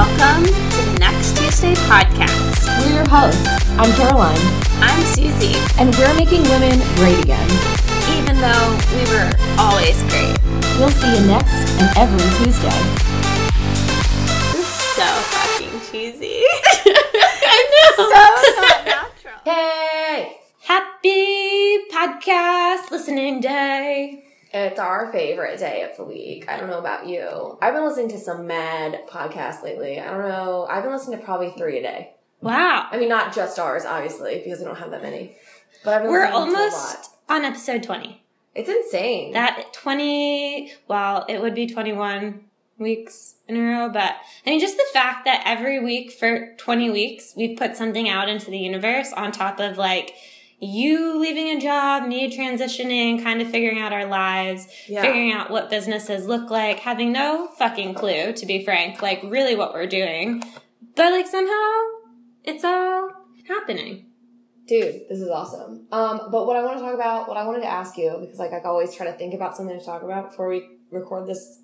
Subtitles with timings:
[0.00, 2.64] Welcome to the Next Tuesday podcast.
[2.80, 3.46] We're your hosts.
[3.76, 4.40] I'm Caroline,
[4.80, 7.46] I'm Susie, and we're making women great again.
[8.16, 9.28] even though we were
[9.58, 10.32] always great.
[10.78, 11.52] We'll see you next
[11.82, 12.80] and every Tuesday.
[14.56, 16.44] This is so fucking cheesy.
[17.44, 18.08] I know.
[18.08, 19.34] So not natural.
[19.44, 20.38] Hey!
[20.60, 24.29] Happy podcast listening day.
[24.52, 26.46] It's our favorite day of the week.
[26.48, 27.58] I don't know about you.
[27.62, 30.00] I've been listening to some mad podcasts lately.
[30.00, 30.66] I don't know.
[30.68, 32.14] I've been listening to probably three a day.
[32.40, 32.88] Wow.
[32.90, 35.36] I mean, not just ours, obviously, because we don't have that many.
[35.84, 36.68] But I've been We're listening to a lot.
[36.70, 38.22] almost on episode 20.
[38.54, 39.32] It's insane.
[39.32, 42.44] That 20, well, it would be 21
[42.78, 44.14] weeks in a row, but
[44.46, 48.28] I mean, just the fact that every week for 20 weeks, we've put something out
[48.28, 50.14] into the universe on top of like,
[50.60, 55.02] you leaving a job, me transitioning, kind of figuring out our lives, Yeah.
[55.02, 59.56] figuring out what businesses look like, having no fucking clue, to be frank, like really
[59.56, 60.42] what we're doing.
[60.94, 61.70] But like somehow
[62.44, 63.10] it's all
[63.48, 64.06] happening.
[64.66, 65.86] Dude, this is awesome.
[65.90, 68.38] Um, but what I want to talk about, what I wanted to ask you, because
[68.38, 71.60] like I always try to think about something to talk about before we record this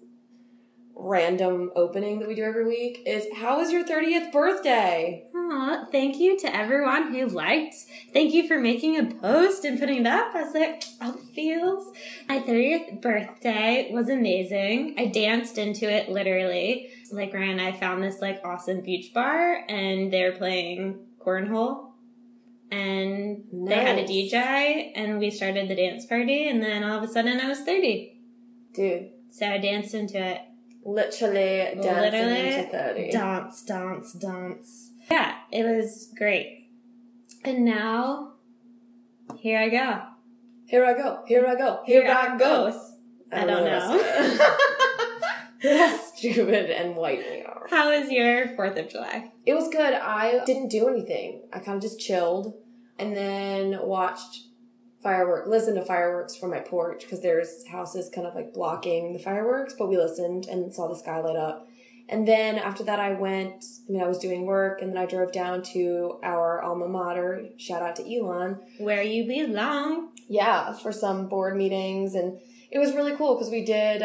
[0.97, 5.25] random opening that we do every week, is how was your 30th birthday?
[5.35, 7.77] Aw, thank you to everyone who liked.
[8.13, 10.35] Thank you for making a post and putting it up.
[10.35, 11.93] I was like, oh, it feels.
[12.29, 14.95] My 30th birthday was amazing.
[14.99, 16.91] I danced into it literally.
[17.13, 21.91] Like Ryan and I found this like awesome beach bar and they were playing cornhole.
[22.71, 27.05] And they had a DJ and we started the dance party and then all of
[27.05, 28.21] a sudden I was 30.
[28.75, 30.41] Dude, So I danced into it.
[30.87, 33.11] Literally dancing Literally into 30.
[33.11, 34.91] dance, dance, dance.
[35.11, 36.69] Yeah, it was great.
[37.45, 38.33] And now,
[39.37, 40.03] here I go.
[40.67, 42.71] Here I go, here I go, here, I go.
[42.71, 42.93] goes.
[43.33, 44.01] I don't the rest of
[45.63, 45.79] it.
[45.79, 47.67] How stupid and white we are.
[47.71, 49.33] How was your Fourth of July?
[49.45, 49.95] It was good.
[49.95, 51.43] I didn't do anything.
[51.53, 52.55] I kind of just chilled
[52.99, 54.45] and then watched
[55.07, 59.21] fireworks, listened to fireworks from my porch because there's houses kind of like blocking the
[59.21, 61.69] fireworks, but we listened and saw the sky light up.
[62.09, 65.07] And then after that, I went, I mean, I was doing work and then I
[65.07, 67.47] drove down to our alma mater.
[67.57, 68.59] Shout out to Elon.
[68.79, 70.09] Where you belong.
[70.29, 72.17] Yeah, for some board meetings.
[72.17, 72.41] And
[72.73, 74.03] it was really cool because we did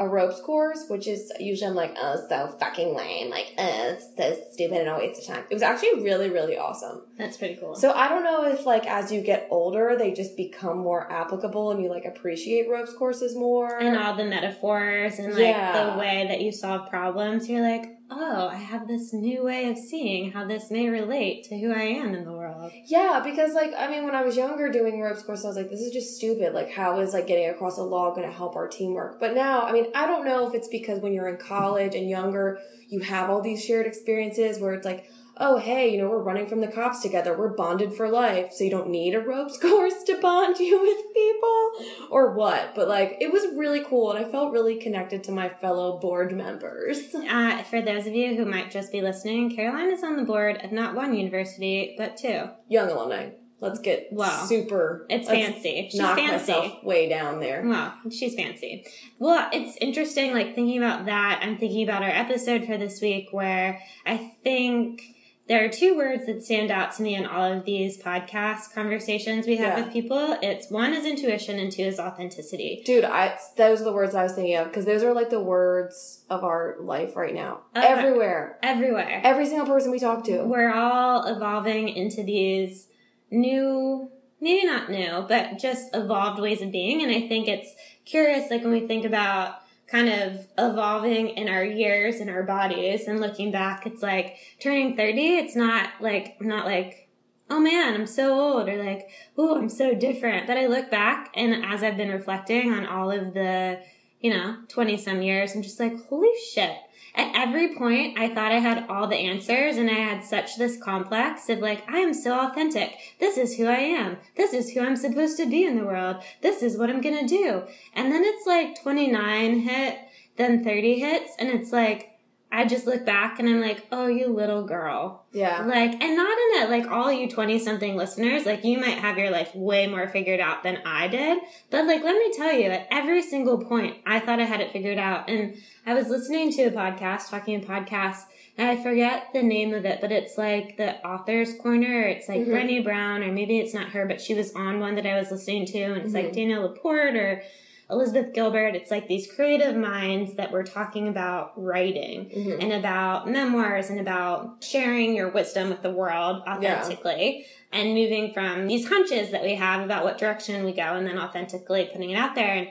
[0.00, 3.30] a ropes course, which is usually I'm like, oh, so fucking lame.
[3.30, 5.44] Like, uh, it's so stupid and a waste of time.
[5.50, 7.02] It was actually really, really awesome.
[7.18, 7.74] That's pretty cool.
[7.76, 11.70] So I don't know if like as you get older, they just become more applicable
[11.70, 13.78] and you like appreciate ropes courses more.
[13.78, 15.92] and all the metaphors and like Yeah.
[15.92, 19.78] the way that you solve problems, you're like, oh, I have this new way of
[19.78, 22.72] seeing how this may relate to who I am in the world.
[22.86, 25.70] Yeah, because like I mean, when I was younger doing ropes course, I was like,
[25.70, 26.52] this is just stupid.
[26.52, 29.20] Like, how is like getting across a log going to help our teamwork?
[29.20, 32.08] But now, I mean, I don't know if it's because when you're in college and
[32.08, 36.22] younger, you have all these shared experiences where it's like, oh hey, you know, we're
[36.22, 39.56] running from the cops together, we're bonded for life, so you don't need a ropes
[39.58, 41.70] course to bond you with people,
[42.10, 42.74] or what?
[42.74, 46.36] But like, it was really cool, and I felt really connected to my fellow board
[46.36, 46.98] members.
[47.14, 50.58] Uh, for those of you who might just be listening, Caroline is on the board
[50.62, 52.44] of not one university, but two.
[52.68, 53.30] Young alumni.
[53.60, 54.46] Let's get Wow.
[54.46, 55.06] super.
[55.10, 55.88] It's fancy.
[55.90, 56.52] She's knock fancy.
[56.52, 57.62] myself way down there.
[57.64, 58.86] Wow, she's fancy.
[59.18, 61.40] Well, it's interesting, like thinking about that.
[61.42, 65.02] I'm thinking about our episode for this week where I think
[65.48, 69.46] there are two words that stand out to me in all of these podcast conversations
[69.46, 69.84] we have Yeah.
[69.84, 70.36] with people.
[70.42, 72.82] It's one is intuition and two is authenticity.
[72.84, 75.40] Dude, I those are the words I was thinking of because those are like the
[75.40, 77.62] words of our life right now.
[77.76, 77.84] Okay.
[77.86, 79.20] Everywhere, Everywhere.
[79.24, 80.44] every single person we talk to.
[80.44, 82.86] We're all evolving into these
[83.30, 84.08] new,
[84.40, 87.02] maybe not new, but just evolved ways of being.
[87.02, 87.74] And I think it's
[88.04, 89.54] curious, like when we think about
[89.90, 94.96] kind of evolving in our years and our bodies and looking back, it's like turning
[94.96, 97.08] 30, it's not like, I'm not like,
[97.50, 100.46] oh man, I'm so old or like, oh, I'm so different.
[100.46, 103.80] But I look back and as I've been reflecting on all of the,
[104.20, 106.76] you know, 20 some years, I'm just like, holy shit.
[107.14, 110.80] At every point, I thought I had all the answers and I had such this
[110.82, 112.94] complex of like, I am so authentic.
[113.18, 114.18] This is who I am.
[114.36, 116.22] This is who I'm supposed to be in the world.
[116.40, 117.64] This is what I'm gonna do.
[117.94, 119.98] And then it's like 29 hit,
[120.36, 122.09] then 30 hits, and it's like,
[122.52, 125.24] I just look back and I'm like, oh, you little girl.
[125.32, 125.64] Yeah.
[125.64, 129.18] Like, and not in it, like all you 20 something listeners, like you might have
[129.18, 131.38] your life way more figured out than I did.
[131.70, 134.72] But like, let me tell you, at every single point, I thought I had it
[134.72, 135.30] figured out.
[135.30, 135.56] And
[135.86, 138.24] I was listening to a podcast, talking to podcasts,
[138.58, 142.02] and I forget the name of it, but it's like the author's corner.
[142.02, 142.48] It's like Mhm.
[142.48, 145.30] Brené Brown, or maybe it's not her, but she was on one that I was
[145.30, 146.34] listening to, and it's like Mhm.
[146.34, 147.42] Danielle LaPorte or
[147.90, 148.74] Elizabeth Gilbert.
[148.76, 152.62] It's like these creative minds that were talking about writing Mhm.
[152.62, 158.66] and about memoirs and about sharing your wisdom with the world authentically and moving from
[158.66, 162.16] these hunches that we have about what direction we go and then authentically putting it
[162.16, 162.54] out there.
[162.54, 162.68] And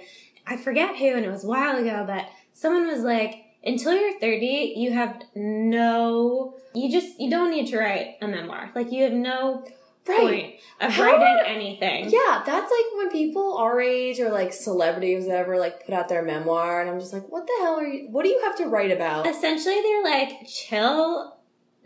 [0.48, 4.20] I forget who, and it was a while ago, but someone was like, until you're
[4.20, 8.72] 30, you have no, you just, you don't need to write a memoir.
[8.76, 9.66] Like you have no
[10.06, 12.10] point of How writing are- anything.
[12.10, 16.24] Yeah, that's like when people our age or like celebrities ever like put out their
[16.24, 18.08] memoir, and I'm just like, what the hell are you?
[18.10, 19.28] What do you have to write about?
[19.28, 21.38] Essentially, they're like, chill,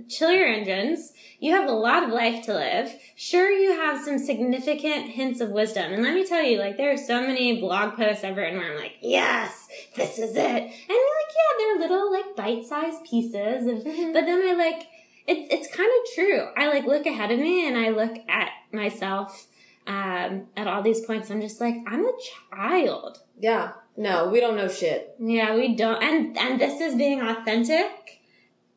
[0.08, 1.14] chill your engines.
[1.40, 2.94] You have a lot of life to live.
[3.16, 5.92] Sure, you have some significant hints of wisdom.
[5.92, 8.72] And let me tell you, like, there are so many blog posts ever and where
[8.72, 10.38] I'm like, yes, this is it.
[10.38, 14.14] And like, yeah, they're little, like, bite-sized pieces of, Mhm.
[14.14, 14.88] but then I like,
[15.28, 16.48] it's, it's kind of true.
[16.58, 19.48] I like look ahead of me and I look at myself,
[19.88, 21.30] um, at all these points.
[21.30, 22.12] I'm just like, I'm a
[22.52, 23.20] child.
[23.40, 25.16] Yeah, no, we don't know shit.
[25.20, 26.02] Yeah, we don't.
[26.04, 28.22] And and this is being authentic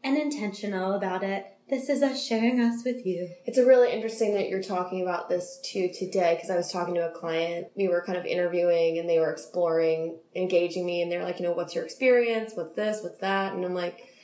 [0.05, 1.47] and intentional about it.
[1.69, 3.29] This is us sharing us with you.
[3.45, 6.95] It's a really interesting that you're talking about this too today because I was talking
[6.95, 7.69] to a client.
[7.75, 11.45] We were kind of interviewing and they were exploring, engaging me, and they're like, you
[11.45, 12.53] know, what's your experience?
[12.55, 13.03] What's this?
[13.03, 13.53] What's that?
[13.53, 14.16] And I'm like,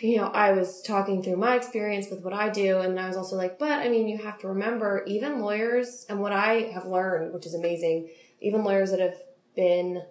[0.00, 3.16] you know, I was talking through my experience with what I do, and I was
[3.16, 6.86] also like, but I mean, you have to remember, even lawyers, and what I have
[6.86, 8.10] learned, which is amazing,
[8.40, 9.18] even lawyers that have
[9.54, 10.02] been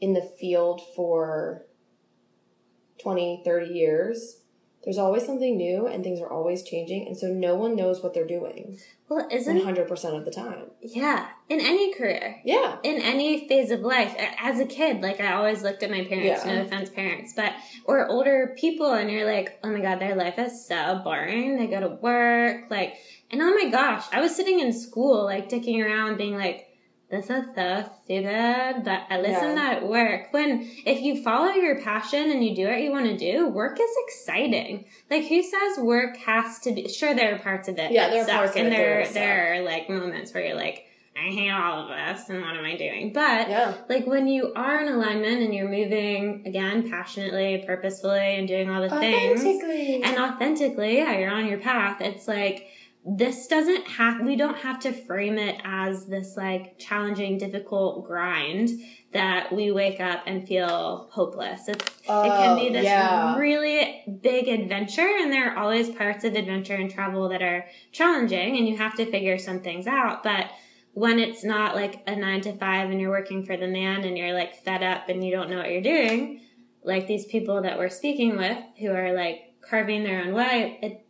[0.00, 1.66] in the field for
[3.02, 4.40] 20, 30 years,
[4.88, 7.06] there's always something new and things are always changing.
[7.06, 8.78] And so no one knows what they're doing
[9.10, 10.70] Well, isn't 100% of the time.
[10.80, 12.78] yeah in any career, Yeah.
[12.82, 14.14] in any phase of life.
[14.42, 16.42] As a kid, like I always looked at my parents.
[16.42, 16.54] Yeah.
[16.54, 17.52] No offense, parents, but
[17.84, 21.58] or older people, and you're like, oh my god, their life is so boring.
[21.58, 22.94] They go to work, like,
[23.30, 26.64] and oh my gosh, I was sitting in school, like dicking around, being like.
[27.10, 29.70] This is so stupid, but I listen Yeah.
[29.76, 30.28] at work.
[30.32, 33.78] When if you follow your passion and you do what you want to do, work
[33.80, 34.84] is exciting.
[35.10, 36.86] Like who says work has to be?
[36.88, 37.92] Sure, there are parts of it.
[37.92, 40.84] Yeah, there are parts of and there there are like moments where you're like,
[41.16, 43.12] I hate all of this, and what am I doing?
[43.14, 43.72] But Yeah.
[43.88, 48.82] like when you are in alignment and you're moving again passionately, purposefully, and doing all
[48.82, 50.02] the things Authentically.
[50.04, 52.02] and authentically, yeah, you're on your path.
[52.02, 52.66] It's like
[53.16, 58.70] this doesn't have we don't have to frame it as this like challenging, difficult grind
[59.12, 61.68] that we wake up and feel hopeless.
[61.68, 63.38] It's it can be Oh, this yeah.
[63.38, 68.56] really big adventure and there are always parts of adventure and travel that are challenging
[68.58, 70.22] and you have to figure some things out.
[70.22, 70.50] But
[70.92, 74.18] when it's not like a nine to five and you're working for the man and
[74.18, 76.42] you're like fed up and you don't know what you're doing,
[76.82, 81.06] like these people that we're speaking with who are like carving their own way, it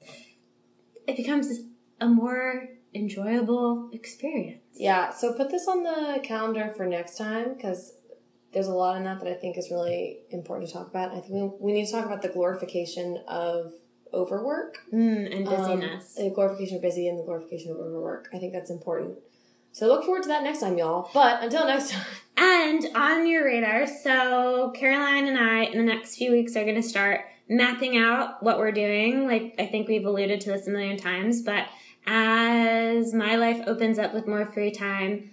[1.08, 1.48] it becomes
[2.00, 4.62] a more enjoyable experience.
[4.74, 7.92] Yeah, so put this on the calendar for next time because
[8.52, 11.10] there's a lot in that that I think is really important to talk about.
[11.12, 13.72] I think we, we need to talk about the glorification of
[14.14, 16.14] overwork, Mm, and um, busyness.
[16.14, 18.28] the glorification of busy, and the glorification of overwork.
[18.32, 19.18] I think that's important.
[19.72, 21.10] So look forward to that next time, y'all.
[21.12, 22.04] But until next time,
[22.38, 26.80] And on your radar, so Caroline and I in the next few weeks are going
[26.80, 29.26] to start mapping out what we're doing.
[29.26, 31.66] Like, I think we've alluded to this a million times, but
[32.06, 35.30] as my life opens up with more free time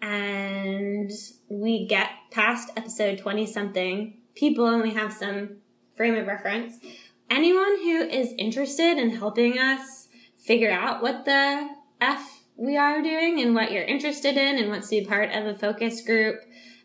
[0.00, 1.10] and
[1.48, 5.56] we get past episode 20 something people and we have some
[5.96, 6.78] frame of reference,
[7.30, 10.08] anyone who is interested in helping us
[10.38, 11.68] figure out what the
[12.00, 15.46] F we are doing and what you're interested in and wants to be part of
[15.46, 16.40] a focus group,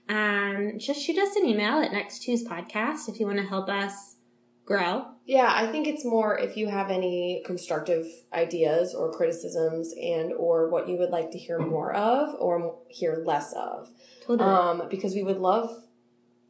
[0.07, 4.15] um, just shoot us an email at Next Podcast if you want to help us
[4.69, 5.05] grow.
[5.25, 10.69] yeah, I think it's more if you have any constructive ideas or criticisms and or
[10.69, 13.89] what you would like to hear more of or hear less of.
[14.25, 14.49] Totally.
[14.49, 15.69] um, because we would love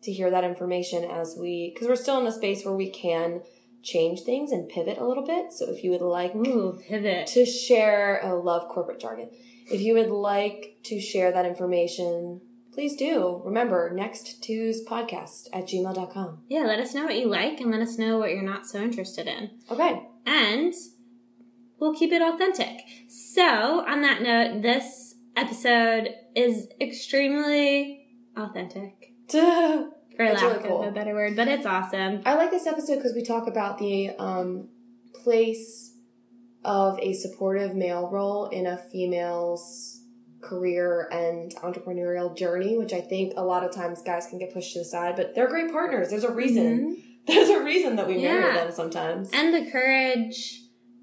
[0.03, 3.41] to hear that information as we because we're still in a space where we can
[3.83, 7.27] change things and pivot a little bit so if you would like Ooh, pivot.
[7.27, 9.29] to share i love corporate jargon
[9.71, 12.41] if you would like to share that information
[12.79, 17.59] please do remember next tu's podcast at gmail.com Yeah, let us know what you like
[17.59, 19.50] and let us know what you're not so interested in.
[19.69, 20.74] okay And
[21.77, 22.79] we'll keep it authentic.
[23.09, 26.07] So, on that note, this episode
[26.38, 28.07] is extremely
[28.38, 30.81] authentic, for That's lack really cool.
[30.83, 32.21] of a better word, but it's awesome.
[32.25, 34.69] I like this episode because we talk about the um,
[35.21, 35.98] place
[36.63, 39.99] of a supportive male role in a female's
[40.41, 44.74] career and entrepreneurial journey, which I think a lot of times guys can get pushed
[44.74, 46.10] to the side, but they're great partners.
[46.10, 47.03] There's a reason.
[47.27, 48.55] There's a reason that we marry Mm-hmm.
[48.55, 49.29] Them sometimes.
[49.34, 50.62] And the courage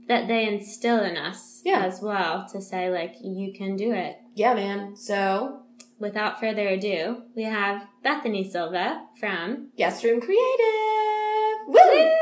[0.09, 1.85] that they instill in us Yeah.
[1.85, 4.17] as well to say, like, you can do it.
[4.35, 4.97] yeah, man.
[4.97, 5.63] So
[5.99, 11.67] without further ado, we have Bethany Silva from Guestroom Creative.
[11.69, 11.75] Woo!
[11.75, 12.19] We're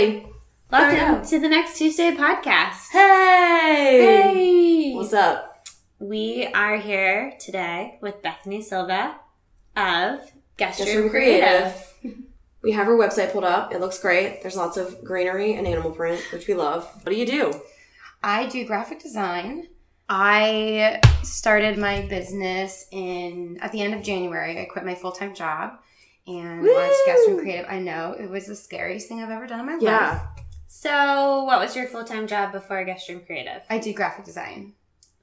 [0.00, 0.26] ready.
[0.70, 2.88] Welcome to the Next Tuesday podcast.
[2.90, 4.00] Hey!
[4.00, 4.94] Hey!
[4.94, 5.66] What's up?
[5.98, 9.16] We are here today with Bethany Silva
[9.76, 10.20] of
[10.56, 11.74] Guest, Guestroom Creative.
[12.00, 12.18] Creative.
[12.62, 13.72] We have our website pulled up.
[13.72, 14.42] It looks great.
[14.42, 16.84] There's lots of greenery and animal print, which we love.
[17.02, 17.58] What do you do?
[18.22, 19.68] I do graphic design.
[20.10, 24.60] I started my business in at the end of January.
[24.60, 25.78] I quit my full time job
[26.38, 26.74] and Woo!
[26.74, 27.66] launched Guestroom Creative.
[27.68, 29.82] I know it was the scariest thing I've ever done in my life.
[29.82, 30.26] Yeah.
[30.68, 33.62] So, what was your full time job before Guestroom Creative?
[33.68, 34.74] I do graphic design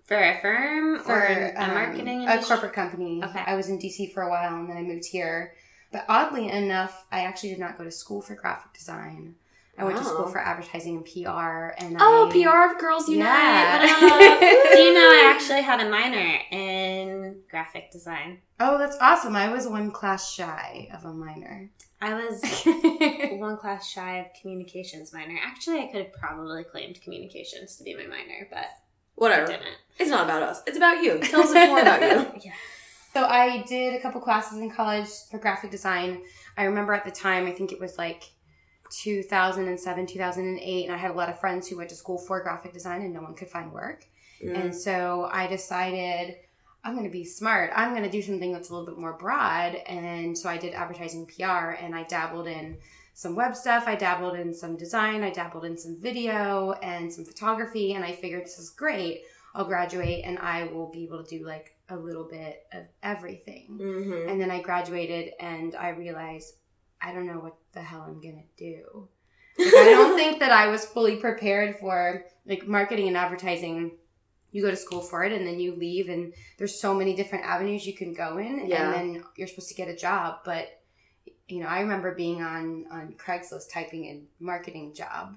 [0.05, 3.23] For a firm for or a um, marketing a corporate company.
[3.23, 3.43] Okay.
[3.45, 5.53] I was in DC for a while and then I moved here.
[5.91, 9.35] But oddly enough, I actually did not go to school for graphic design.
[9.77, 10.09] I went to Wow.
[10.09, 10.31] school oh.
[10.31, 11.73] for advertising and PR.
[11.77, 13.27] And Oh, I, PR of Girls Unite.
[13.27, 14.39] Yeah.
[14.73, 18.39] Do you know I actually had a minor in graphic design?
[18.59, 19.35] Oh, that's awesome!
[19.35, 21.69] I was one class shy of a minor.
[22.01, 22.41] I was
[23.39, 25.37] one class shy of communications minor.
[25.43, 28.65] Actually, I could have probably claimed communications to be my minor, but I
[29.15, 29.47] Whatever.
[29.47, 29.77] didn't.
[29.99, 30.61] It's not about us.
[30.67, 31.19] It's about you.
[31.19, 32.41] Tell us more about you.
[32.45, 32.53] Yeah.
[33.13, 36.21] So I did a couple classes in college for graphic design.
[36.55, 38.23] I remember at the time, I think it was like
[38.91, 42.73] 2007, 2008, and I had a lot of friends who went to school for graphic
[42.73, 44.05] design and no one could find work.
[44.43, 44.59] Mm.
[44.59, 46.35] And so I decided
[46.83, 47.71] I'm going to be smart.
[47.75, 49.75] I'm going to do something that's a little bit more broad.
[49.75, 52.77] And so I did advertising PR and I dabbled in
[53.13, 53.85] some web stuff.
[53.87, 55.23] I dabbled in some design.
[55.23, 57.93] I dabbled in some video and some photography.
[57.93, 59.23] And I figured this is great.
[59.53, 63.77] I'll graduate and I will be able to do like a little bit of everything.
[63.81, 64.31] Mhm.
[64.31, 66.53] And then I graduated and I realized
[67.01, 69.07] I don't know what the hell I'm gonna do.
[69.59, 73.91] Like, I don't think that I was fully prepared for like marketing and advertising.
[74.51, 77.45] You go to school for it and then you leave and there's so many different
[77.45, 78.83] avenues you can go in Yeah.
[78.83, 80.39] and then you're supposed to get a job.
[80.45, 80.79] But
[81.47, 85.35] you know, I remember being on on Craigslist typing in marketing job.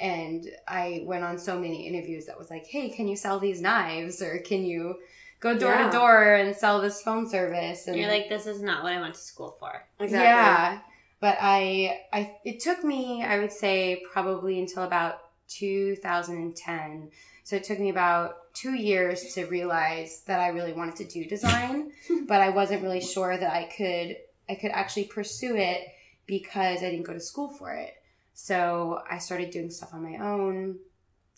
[0.00, 3.60] And I went on so many interviews that was like, hey, can you sell these
[3.60, 4.22] knives?
[4.22, 4.96] Or can you
[5.40, 5.86] go door Yeah.
[5.86, 7.88] to door and sell this phone service?
[7.88, 9.72] And You're like, this is not what I went to school for.
[9.98, 10.18] Exactly.
[10.24, 10.78] yeah,
[11.20, 17.10] but I, I, it took me, I would say, probably until about 2010.
[17.44, 21.24] So it took me about two years to realize that I really wanted to do
[21.24, 21.92] design,
[22.26, 24.16] but I wasn't really sure that I could,
[24.48, 25.88] I could actually pursue it
[26.26, 27.94] because I didn't go to school for it.
[28.34, 30.78] So I started doing stuff on my own.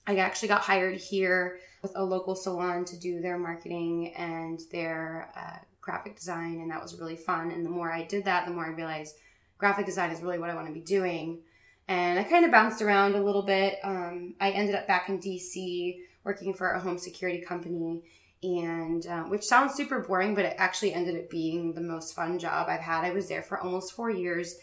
[0.06, 5.32] I actually got hired here with a local salon to do their marketing and their
[5.37, 7.50] uh, graphic design, and that was really fun.
[7.50, 9.14] And the more I did that, the more I realized
[9.60, 11.42] graphic design is really what I want to be doing.
[11.86, 13.78] And I kind of bounced around a little bit.
[13.84, 18.02] Um, I ended up back in DC working for a home security company,
[18.42, 22.38] and um, which sounds super boring, but it actually ended up being the most fun
[22.38, 23.04] job I've had.
[23.04, 24.56] I was there for almost four years,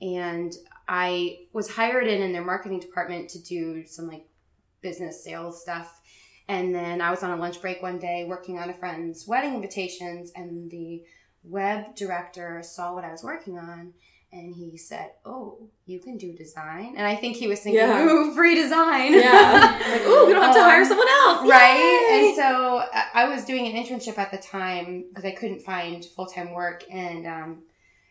[0.00, 0.52] and
[0.86, 4.26] I was hired in in their marketing department to do some like
[4.80, 6.00] business sales stuff.
[6.48, 9.54] And then I was on a lunch break one day working on a friend's wedding
[9.54, 11.04] invitations, and the
[11.44, 13.94] web director saw what I was working on
[14.32, 16.94] and he said, Oh, you can do design?
[16.96, 18.02] And I think he was thinking, Yeah.
[18.04, 19.12] Ooh, free design.
[19.12, 19.78] Yeah.
[19.92, 21.48] like, ooh, we don't have to Um, hire someone else.
[21.48, 22.06] Right.
[22.10, 22.28] Yay!
[22.28, 26.04] And so I- I was doing an internship at the time because I couldn't find
[26.04, 26.84] full time work.
[26.90, 27.62] And um,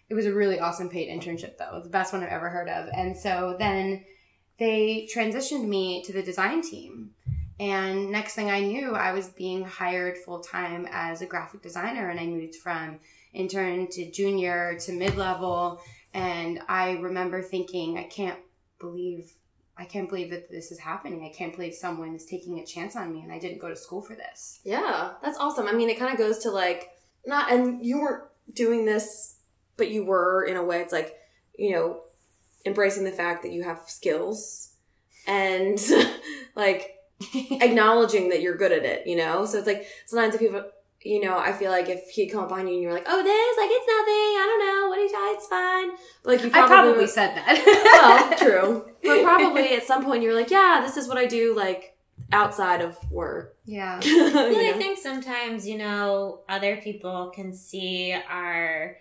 [0.09, 1.81] it was a really awesome paid internship, though.
[1.83, 2.89] The best one I've ever heard of.
[2.95, 4.03] And so then
[4.59, 7.11] they transitioned me to the design team.
[7.59, 12.09] And next thing I knew, I was being hired full time as a graphic designer.
[12.09, 12.99] And I moved from
[13.33, 15.79] intern to junior to mid level.
[16.13, 18.39] And I remember thinking, I can't
[18.79, 19.33] believe
[19.77, 21.25] I can't believe that this is happening.
[21.25, 23.75] I can't believe someone is taking a chance on me and I didn't go to
[23.75, 24.59] school for this.
[24.63, 25.65] Yeah, that's awesome.
[25.65, 26.89] I mean, it kind of goes to like
[27.25, 29.37] not, and you weren't doing this,
[29.77, 30.81] but you were in a way.
[30.81, 31.15] It's like
[31.57, 32.01] you know,
[32.65, 34.73] embracing the fact that you have skills
[35.27, 35.79] and
[36.55, 36.95] like
[37.35, 39.07] acknowledging that you're good at it.
[39.07, 40.63] You know, so it's like sometimes if people.
[41.03, 43.23] You know, I feel like if he'd come up behind you and you're like, "Oh,
[43.23, 44.13] this, like, it's nothing.
[44.37, 44.89] I don't know.
[44.89, 45.33] What do you tell?
[45.33, 45.89] It's fine."
[46.23, 48.37] But like, you I probably, probably said that.
[48.37, 48.91] well, true.
[49.03, 51.97] But probably at some point you're like, "Yeah, this is what I do." Like
[52.31, 53.57] outside of work.
[53.65, 53.99] Yeah.
[54.05, 58.97] You Well, I think sometimes, you know, other people can see our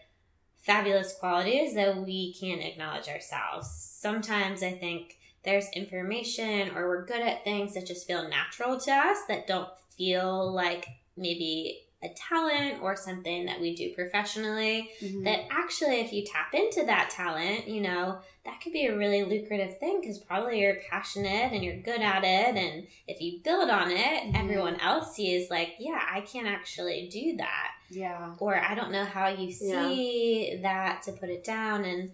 [0.63, 3.69] fabulous qualities that we can't acknowledge ourselves.
[3.71, 8.93] Sometimes I think there's information or we're good at things that just feel natural to
[8.93, 15.25] us that don't feel like maybe a talent or something that we do professionally Mhm.
[15.25, 19.23] that actually if you tap into that talent you know that could be a really
[19.23, 23.69] lucrative thing because probably you're passionate and you're good at it and if you build
[23.69, 24.43] on it Mhm.
[24.43, 28.35] everyone else sees like yeah i can actually do that yeah.
[28.39, 32.13] or i don't know how you see that to put it down and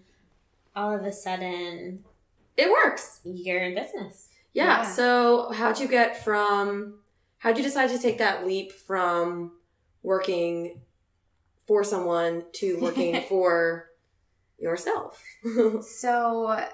[0.74, 2.04] all of a sudden
[2.56, 3.20] It works.
[3.24, 4.78] you're in business Yeah.
[4.78, 4.82] Yeah.
[4.84, 7.00] So, how'd you get from?
[7.38, 9.52] How'd you decide to take that leap from
[10.06, 10.80] working
[11.66, 13.90] for someone to working for
[14.58, 15.20] yourself?
[15.82, 16.64] So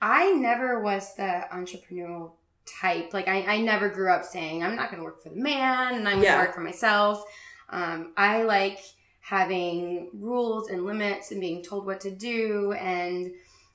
[0.00, 2.32] I never was the entrepreneurial
[2.80, 3.12] type.
[3.12, 5.96] Like I, I never grew up saying I'm not going to work for the man
[5.96, 6.40] and I'm going to Yeah.
[6.40, 7.22] work for myself.
[7.70, 8.78] Um, I like
[9.20, 13.30] having rules and limits and being told what to do and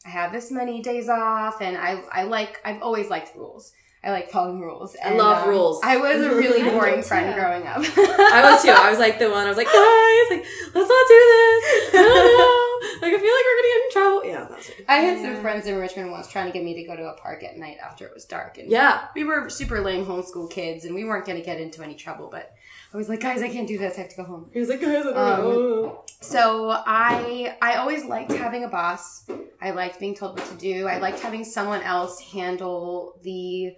[0.05, 3.71] I have this many days off and I, I like I've always liked rules.
[4.05, 4.95] I like following rules.
[5.03, 5.79] I love um, rules.
[5.83, 7.39] I was a really boring friend too.
[7.39, 7.77] growing up.
[7.97, 8.69] I was too.
[8.71, 9.45] I was like the one.
[9.45, 10.45] I was like, guys, like
[10.75, 11.93] let's not do this.
[11.93, 13.07] I don't know.
[13.07, 14.25] Like I feel like we're gonna get in trouble.
[14.25, 14.85] Yeah, that was me.
[14.89, 15.33] I had Yeah.
[15.33, 17.57] some friends in Richmond once trying to get me to go to a park at
[17.57, 18.57] night after it was dark.
[18.57, 19.05] And Yeah.
[19.15, 22.27] we were super lame homeschool kids and we weren't going to get into any trouble,
[22.31, 22.51] but
[22.93, 23.97] I was like, guys, I can't do this.
[23.97, 24.49] I have to go home.
[24.53, 26.03] He was like, guys, I don't Um, know.
[26.21, 29.25] So I I always liked having a boss.
[29.61, 30.87] I liked being told what to do.
[30.87, 33.75] I liked having someone else handle the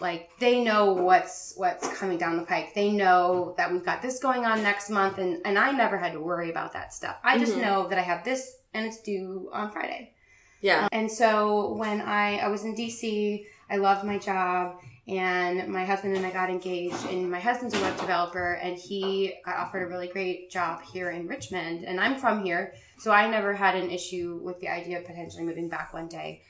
[0.00, 2.74] like they know what's what's coming down the pike.
[2.74, 6.12] They know that we've got this going on next month and and I never had
[6.12, 7.16] to worry about that stuff.
[7.24, 7.62] I just Mhm.
[7.62, 10.12] know that I have this and it's due on Friday.
[10.60, 10.88] Yeah.
[10.92, 16.16] And so when I, I was in DC, I loved my job and my husband
[16.16, 19.86] and I got engaged and my husband's a web developer and he got offered a
[19.86, 22.74] really great job here in Richmond and I'm from here.
[22.98, 26.42] So I never had an issue with the idea of potentially moving back one day.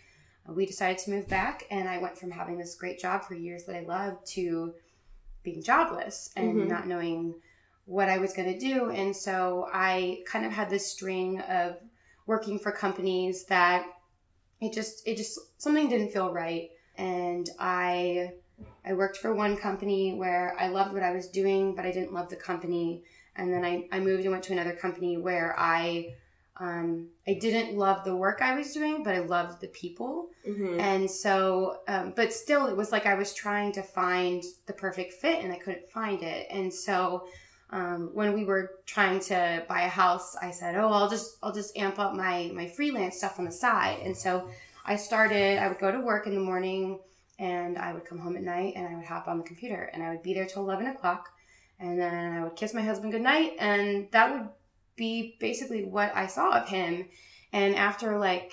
[0.49, 3.64] We decided to move back and I went from having this great job for years
[3.64, 4.75] that I loved to
[5.43, 6.69] being jobless and Mhm.
[6.69, 7.35] not knowing
[7.85, 8.90] what I was going to do.
[8.90, 11.78] And so I kind of had this string of
[12.26, 13.87] working for companies that
[14.61, 18.32] it just it just something didn't feel right and i
[18.84, 22.13] i worked for one company where i loved what i was doing but i didn't
[22.13, 23.02] love the company
[23.37, 26.15] and then i, I moved and went to another company where i
[26.60, 30.28] um, i didn't love the work i was doing but i loved the people.
[30.49, 30.80] Mhm.
[30.80, 35.12] and so um, but still it was like i was trying to find the perfect
[35.14, 36.47] fit and i couldn't find it.
[36.50, 37.26] And so
[37.71, 41.52] um, when we were trying to buy a house i said oh i'll just i'll
[41.52, 43.99] just amp up my my freelance stuff on the side.
[44.06, 44.49] And so
[44.86, 46.99] i started i would go to work in the morning
[47.38, 50.02] and i would come home at night and i would hop on the computer and
[50.02, 51.28] i would be there till 11 o'clock
[51.78, 54.49] and then i would kiss my husband goodnight and that would
[54.99, 57.08] be basically what i saw of him.
[57.52, 58.52] And after like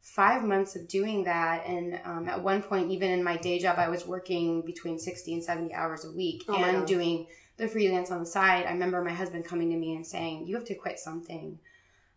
[0.00, 3.78] five months of doing that and um, at one point even in my day job
[3.78, 7.26] i was working between 60 and 70 hours a week Oh and doing
[7.60, 8.64] the freelance on the side.
[8.64, 11.58] I remember my husband coming to me and saying you have to quit something.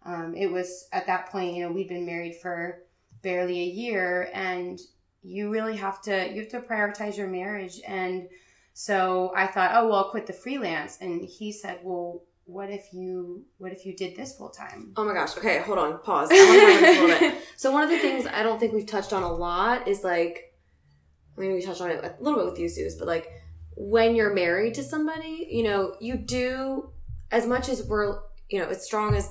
[0.05, 2.79] Um, it was at that point you know we'd been married for
[3.21, 4.79] barely a year and
[5.21, 7.81] you really have to you have to prioritize your marriage.
[7.85, 8.29] And
[8.73, 10.97] so i thought oh well i'll quit the freelance.
[11.01, 15.05] And he said well what if you what if you did this full time Oh
[15.05, 15.37] my gosh.
[15.37, 15.99] Okay, hold on.
[16.01, 16.29] Pause.
[16.31, 17.43] I want to this a little bit.
[17.55, 20.53] So one of the things I don't think we've touched on a lot is like,
[21.37, 23.29] I mean, we touched on it a little bit with you, Suze, but like
[23.75, 26.91] when you're married to somebody, you know, you do
[27.31, 29.29] as much as we're, you know, as strong as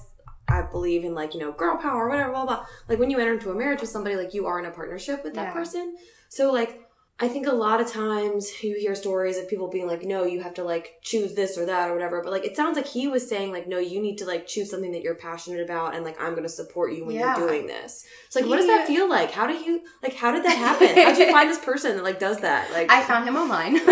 [0.48, 2.66] I believe in like, you know, girl power, whatever, blah, blah.
[2.88, 5.22] Like when you enter into a marriage with somebody, like you are in a partnership
[5.22, 5.52] with that Yeah.
[5.52, 5.96] person.
[6.28, 6.80] So like,
[7.20, 10.42] I think a lot of times you hear stories of people being like, no, you
[10.42, 12.20] have to like choose this or that or whatever.
[12.20, 14.70] But like, it sounds like he was saying like, no, you need to like choose
[14.70, 17.38] something that you're passionate about and like, I'm going to support you when Yeah.
[17.38, 18.04] you're doing this.
[18.26, 19.30] It's like, what does that feel like?
[19.30, 20.88] How do you, like, how did that happen?
[20.96, 22.72] how did you find this person that like does that?
[22.72, 23.78] Like, I found him online.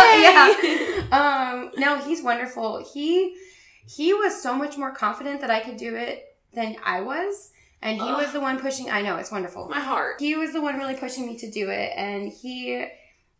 [0.00, 0.94] Oh, yeah.
[1.18, 2.84] Um, no, he's wonderful.
[2.92, 3.34] He
[3.86, 7.50] he was so much more confident that I could do it than I was,
[7.82, 8.90] and he was the one pushing.
[8.90, 9.68] I know it's wonderful.
[9.68, 10.16] my heart.
[10.20, 12.86] He was the one really pushing me to do it, and he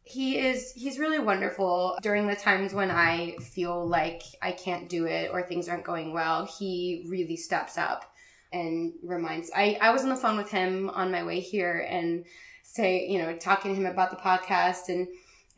[0.04, 5.06] he is he's really wonderful during the times when I feel like I can't do
[5.06, 6.46] it or things aren't going well.
[6.46, 8.10] He really steps up
[8.52, 9.50] and reminds.
[9.54, 12.24] I I was on the phone with him on my way here and
[12.62, 15.08] say you know talking to him about the podcast and.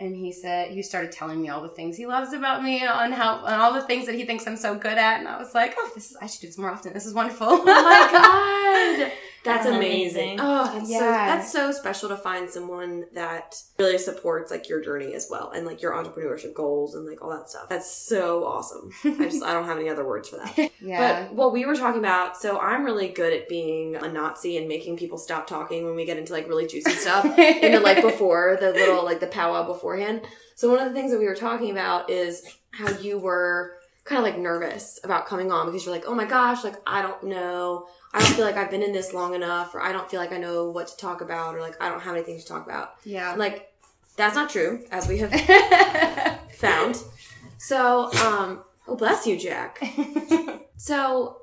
[0.01, 3.13] And he said he started telling me all the things he loves about me on
[3.13, 5.55] how on all the things that he thinks I'm so good at, and I was
[5.55, 6.95] like, oh, this is I should do this more often.
[6.95, 7.47] This is wonderful.
[7.51, 9.13] Oh my god.
[9.45, 10.39] That's amazing.
[10.39, 10.39] amazing.
[10.41, 11.27] Oh, that's so Yeah.
[11.37, 15.67] that's so special to find someone that really supports like your journey as well and
[15.67, 17.69] like your entrepreneurship goals and like all that stuff.
[17.69, 18.91] That's so awesome.
[19.05, 20.71] I just I don't have any other words for that.
[20.83, 21.25] Yeah.
[21.27, 24.67] But what we were talking about, so I'm really good at being a Nazi and
[24.67, 28.01] making people stop talking when we get into like really juicy stuff in the like
[28.03, 30.23] before the little like the powwow beforehand.
[30.55, 34.19] So one of the things that we were talking about is how you were kind
[34.19, 37.25] of like nervous about coming on because you're like, oh my gosh, like I don't
[37.25, 40.19] know, I don't feel like I've been in this long enough, or I don't feel
[40.21, 42.67] like I know what to talk about, or like I don't have anything to talk
[42.67, 42.95] about.
[43.05, 43.35] yeah.
[43.37, 43.73] Like
[44.17, 45.33] that's not true, as we have
[46.59, 46.97] found.
[47.59, 49.83] So, um, oh bless you, Jack.
[50.77, 51.43] So,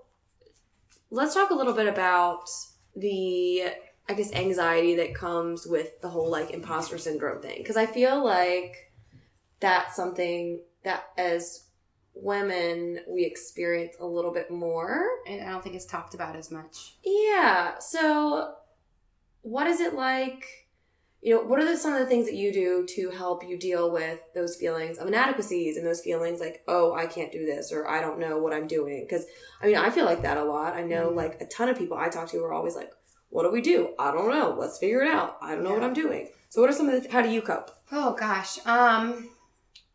[1.11, 2.49] let's talk a little bit about
[2.95, 3.65] the,
[4.09, 7.59] I guess, anxiety that comes with the whole like imposter syndrome thing.
[7.59, 8.91] Because I feel like
[9.59, 11.65] that's something that as
[12.21, 15.07] women we experience a little bit more.
[15.27, 16.95] and I don't think it's talked about as much.
[17.03, 17.77] Yeah.
[17.79, 18.53] So,
[19.41, 20.45] what is it like?
[21.21, 23.57] You know, what are the, some of the things that you do to help you
[23.57, 27.71] deal with those feelings of inadequacies and those feelings like, oh, I can't do this
[27.71, 29.03] or I don't know what I'm doing?
[29.03, 29.25] Because,
[29.61, 30.75] I mean, I feel like that a lot.
[30.75, 31.15] I know, Mhm.
[31.15, 32.91] like, a ton of people I talk to are always like,
[33.29, 33.93] what do we do?
[33.97, 34.55] I don't know.
[34.57, 35.37] Let's figure it out.
[35.41, 36.29] I don't know what I'm doing.
[36.49, 37.71] So, what are some of the, how do you cope?
[37.91, 38.59] Oh gosh.
[38.65, 39.29] Um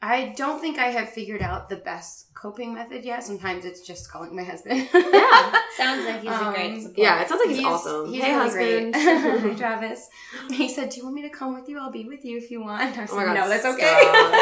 [0.05, 3.23] I don't think I have figured out the best coping method yet.
[3.23, 4.88] Sometimes it's just calling my husband.
[4.95, 5.55] Yeah.
[5.77, 6.99] Sounds like he's a Um, great support.
[6.99, 8.12] Yeah, it sounds like he's, awesome.
[8.12, 8.93] He's hey, really husband.
[8.93, 9.41] great.
[9.53, 10.09] Hi, Travis.
[10.51, 11.79] He said, "Do you want me to come with you?
[11.79, 13.75] I'll be with you if you want." I Oh said, my god, "No, that's stop.
[13.75, 13.95] okay."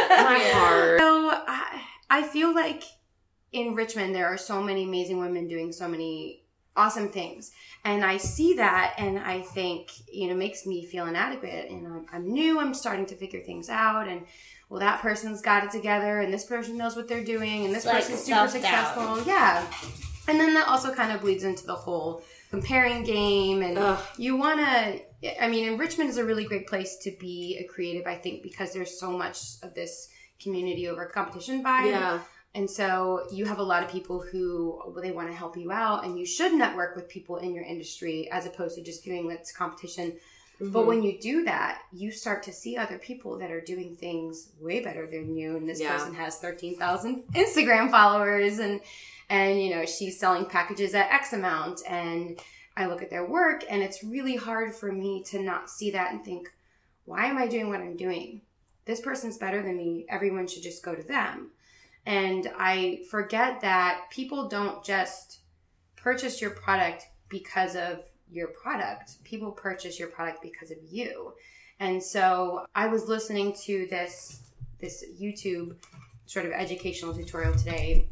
[0.09, 0.99] My heart.
[0.99, 2.83] So I, I feel like
[3.53, 6.43] in Richmond there are so many amazing women doing so many
[6.77, 7.53] awesome things,
[7.85, 11.71] and I see that, and I think you know makes me feel inadequate.
[11.71, 12.59] And I'm, I'm new.
[12.61, 14.23] I'm starting to figure things out, and
[14.71, 17.85] well, that person's got it together, and this person knows what they're doing, and this
[17.85, 19.23] like person's super successful.
[19.27, 19.67] Yeah,
[20.29, 24.05] and then that also kind of bleeds into the whole comparing game and Ugh.
[24.17, 27.65] you want to i mean and richmond is a really great place to be a
[27.73, 30.09] creative i think because there's so much of this
[30.43, 32.19] community over competition vibe Yeah.
[32.55, 35.71] and so you have a lot of people who well, they want to help you
[35.71, 39.31] out and you should network with people in your industry as opposed to just viewing
[39.31, 40.17] it's competition
[40.61, 40.87] but Mhm.
[40.87, 44.81] when you do that you start to see other people that are doing things way
[44.81, 45.97] better than you and this Yeah.
[45.97, 48.81] person has 13,000 instagram followers and
[49.29, 52.41] and you know she's selling packages at x amount and
[52.77, 56.13] i look at their work and it's really hard for me to not see that
[56.13, 56.53] and think
[57.07, 58.43] why am i doing what i'm doing
[58.85, 61.51] this person's better than me everyone should just go to them
[62.07, 65.39] and i forget that people don't just
[65.97, 69.23] purchase your product because of your product.
[69.25, 71.35] People purchase your product because of you.
[71.81, 74.43] And so i was listening to this
[74.81, 75.75] this youtube
[76.27, 78.07] sort of educational tutorial today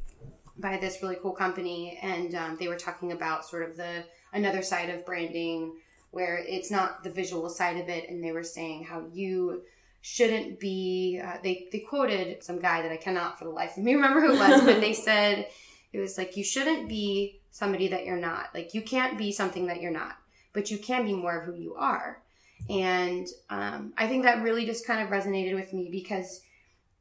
[0.57, 4.62] by this really cool company and um, they were talking about sort of the another
[4.62, 5.72] side of branding
[6.11, 9.62] where it's not the visual side of it and they were saying how you
[10.00, 13.85] shouldn't be uh, they, they quoted some guy that i cannot for the life of
[13.85, 15.46] me remember who it was but they said
[15.92, 18.49] it was like you shouldn't be somebody that you're not.
[18.55, 20.17] Like you can't be something that you're not
[20.53, 22.21] but you can be more of who you are.
[22.69, 26.43] And um, i think that really just kind of resonated with me because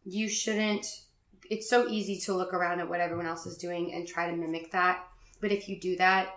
[0.05, 0.85] you shouldn't
[1.49, 4.35] it's so easy to look around at what everyone else is doing and try to
[4.35, 5.03] mimic that.
[5.41, 6.29] But if you do that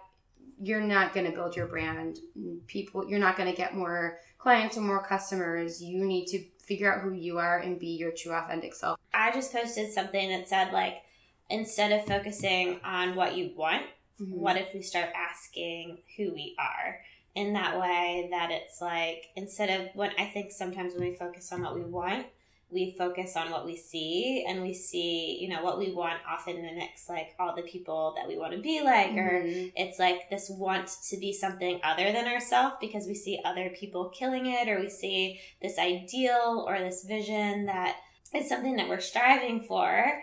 [0.63, 2.19] you're not going to build your brand.
[2.67, 5.83] People you're not going to get more clients or more customers.
[5.83, 8.99] You need to figure out who you are and be your true authentic self.
[9.13, 11.03] I just posted something that said like
[11.51, 13.85] instead of focusing on what you want,
[14.21, 14.39] Mm-hmm.
[14.41, 17.01] what if we start asking who we are?
[17.37, 21.53] In that way that it's like instead of when I think sometimes when we focus
[21.53, 22.27] on what we want,
[22.73, 26.61] we focus on what we see and we see, you know, what we want often
[26.61, 29.73] mimics like all the people that we want to be like or Mhm.
[29.77, 34.09] it's like this want to be something other than ourselves because we see other people
[34.11, 37.97] killing it or we see this ideal or this vision that
[38.35, 40.23] is something that we're striving for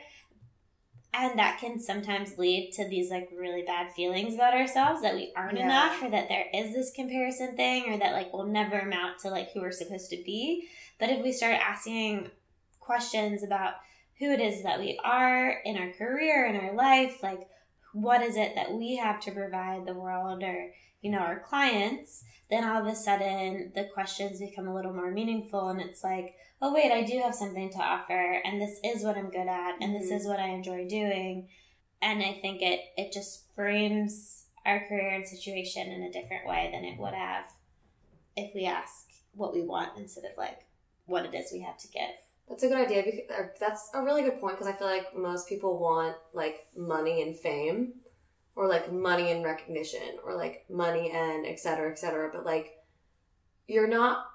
[1.20, 5.32] and that can sometimes lead to these like really bad feelings about ourselves that we
[5.36, 5.66] aren't Yeah.
[5.66, 9.30] enough or that there is this comparison thing or that like we'll never amount to
[9.30, 10.68] like who we're supposed to be
[11.00, 12.30] but if we start asking
[12.80, 13.74] questions about
[14.20, 17.48] who it is that we are in our career in our life like
[17.94, 22.24] what is it that we have to provide the world or you know our clients
[22.50, 26.36] then all of a sudden the questions become a little more meaningful and it's like
[26.62, 29.76] oh wait i do have something to offer and this is what i'm good at
[29.82, 30.16] and this Mhm.
[30.18, 31.48] is what i enjoy doing
[32.02, 36.70] and i think it it just frames our career and situation in a different way
[36.72, 37.46] than it would have
[38.36, 40.66] if we ask what we want instead of like
[41.06, 42.16] what it is we have to give
[42.50, 43.04] That's a good idea.
[43.04, 47.22] Because, that's a really good point because I feel like most people want like money
[47.22, 47.94] and fame
[48.56, 52.30] or like money and recognition or like money and et cetera, et cetera.
[52.34, 52.68] But like,
[53.68, 54.26] you're not,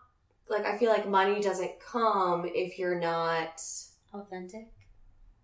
[0.53, 3.61] like, I feel like money doesn't come if you're not,
[4.15, 4.69] Authentic.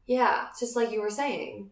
[0.07, 1.71] yeah, just like you were saying.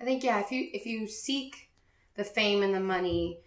[0.00, 1.70] I think yeah, if you if you seek
[2.14, 3.40] the fame and the money,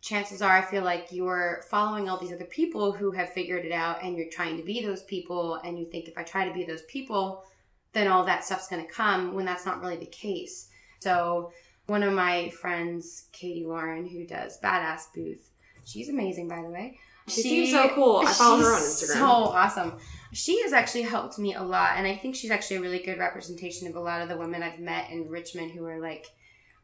[0.00, 3.72] chances are I feel like you're following all these other people who have figured it
[3.72, 6.54] out and you're trying to be those people and you think if I try to
[6.54, 7.44] be those people,
[7.92, 10.68] then all that stuff's going to come when that's not really the case.
[11.00, 11.52] So,
[11.86, 15.50] one of my friends, Kaytee Lauren, who does Badass Booth,
[15.84, 16.98] she's amazing by the way.
[17.28, 18.22] She seems so cool.
[18.24, 19.14] I follow her on Instagram.
[19.14, 19.98] So awesome.
[20.32, 23.18] She has actually helped me a lot, and I think she's actually a really good
[23.18, 26.26] representation of a lot of the women I've met in Richmond who are like,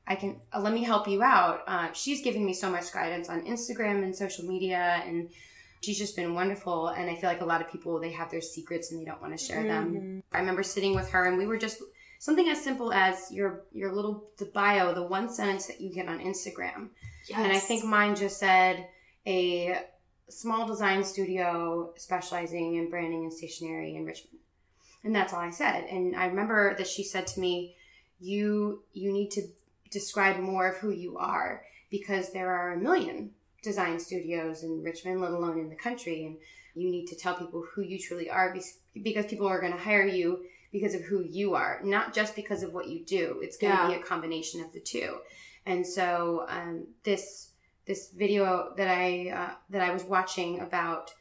[0.07, 1.63] I can uh, let me help you out.
[1.67, 5.31] Uh, she's given me so much guidance on Instagram and social media, and
[5.81, 6.89] she's just been wonderful.
[6.89, 9.21] And I feel like a lot of people they have their secrets and they don't
[9.21, 10.23] want to share them.
[10.33, 11.83] I remember sitting with her, and we were just
[12.19, 16.09] something as simple as your your little the bio, the one sentence that you get
[16.09, 16.89] on Instagram.
[17.29, 17.39] Yes.
[17.39, 18.89] And I think mine just said
[19.27, 19.79] a
[20.33, 24.39] small design studio specializing in branding and stationery in Richmond.
[25.05, 25.85] And that's all I said.
[25.91, 27.77] And I remember that she said to me,
[28.21, 29.43] "You you need to
[29.91, 35.21] describe more of who you are because there are a million design studios in Richmond,
[35.21, 36.37] let alone in the country, and
[36.75, 39.79] you need to tell people who you truly are be- because people are going to
[39.79, 43.39] hire you because of who you are, not just because of what you do.
[43.43, 43.89] It's going to Yeah.
[43.89, 45.19] be a combination of the two.
[45.67, 47.51] And so um, this
[47.87, 51.13] this video that I uh, that I was watching about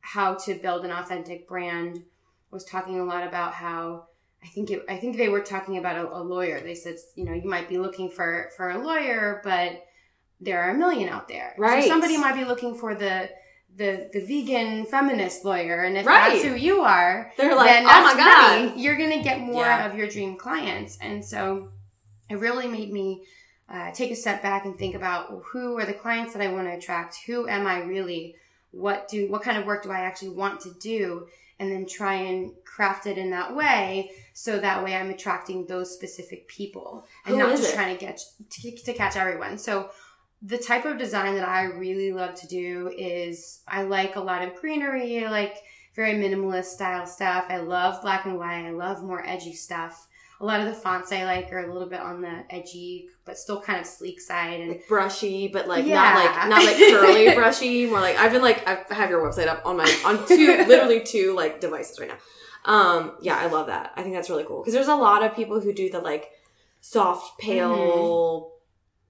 [0.00, 2.02] how to build an authentic brand
[2.50, 4.06] was talking a lot about how
[4.42, 6.60] I think it, I think they were talking about a, a lawyer.
[6.60, 9.84] They said you know you might be looking for for a lawyer, but
[10.40, 11.54] there are a million out there.
[11.58, 11.82] Right.
[11.84, 13.30] So somebody might be looking for the
[13.74, 16.32] the the vegan feminist lawyer, and if Right.
[16.34, 18.66] that's who you are, They're like, then oh my god.
[18.66, 18.82] money.
[18.82, 19.86] You're gonna get more Yeah.
[19.90, 21.70] of your dream clients, and so
[22.30, 23.24] it really made me
[23.68, 26.52] uh, take a step back and think about well, who are the clients that I
[26.52, 27.16] want to attract.
[27.26, 28.36] Who am I really?
[28.70, 31.26] What do what kind of work do I actually want to do?
[31.58, 35.90] And then try and craft it in that way, so that way I'm attracting those
[35.90, 37.74] specific people and Who not just it?
[37.74, 39.56] trying to get to, to catch everyone.
[39.56, 39.88] So
[40.42, 44.42] the type of design that I really love to do is I like a lot
[44.42, 45.62] of greenery, I like
[45.96, 47.46] very minimalist style stuff.
[47.48, 48.66] I love black and white.
[48.66, 50.06] I love more edgy stuff.
[50.40, 53.38] A lot of the fonts I like are a little bit on the edgy, but
[53.38, 54.60] still kind of sleek side.
[54.60, 55.94] And Like brushy, but like Yeah.
[55.94, 57.86] not like not like curly brushy.
[57.86, 61.00] More like I've been like I have your website up on my on two literally
[61.02, 62.18] two like devices right now.
[62.66, 63.92] Um, yeah, I love that.
[63.96, 66.30] I think that's really cool because there's a lot of people who do the like
[66.80, 68.52] soft pale,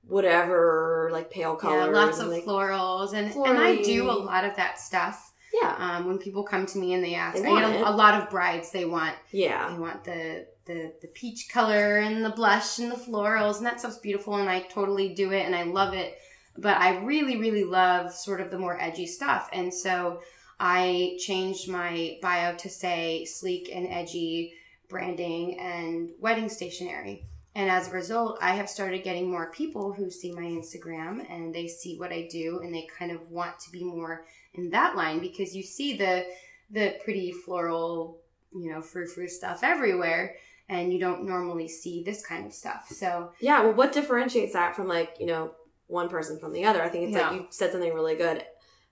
[0.06, 1.66] whatever, like pale Mm-hmm.
[1.68, 1.94] yeah, colors.
[1.96, 5.32] lots of and, like, florals, and and I do a lot of that stuff.
[5.60, 7.92] yeah, Um, when people come to me and they ask, They I get a, a
[7.92, 8.70] lot of brides.
[8.72, 9.66] They want yeah.
[9.68, 13.81] I want the, the the peach color and the blush and the florals and that
[13.81, 16.18] stuff's beautiful and I totally do it and I love it.
[16.59, 19.48] But I really, really love sort of the more edgy stuff.
[19.52, 20.20] And so
[20.59, 24.55] I changed my bio to say sleek and edgy
[24.88, 27.26] branding and wedding stationery.
[27.55, 31.55] And as a result, I have started getting more people who see my Instagram and
[31.55, 34.24] they see what I do and they kind of want to be more
[34.55, 36.26] in that line because you see the
[36.70, 38.18] the pretty floral
[38.52, 40.37] you know, frou frou stuff everywhere,
[40.68, 42.88] and you don't normally see this kind of stuff.
[42.90, 45.52] So, Yeah, well, what differentiates that from like you know
[45.87, 46.83] one person from the other?
[46.83, 47.31] I think it's Yeah.
[47.31, 48.44] like you said something really good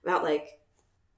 [0.03, 0.59] about like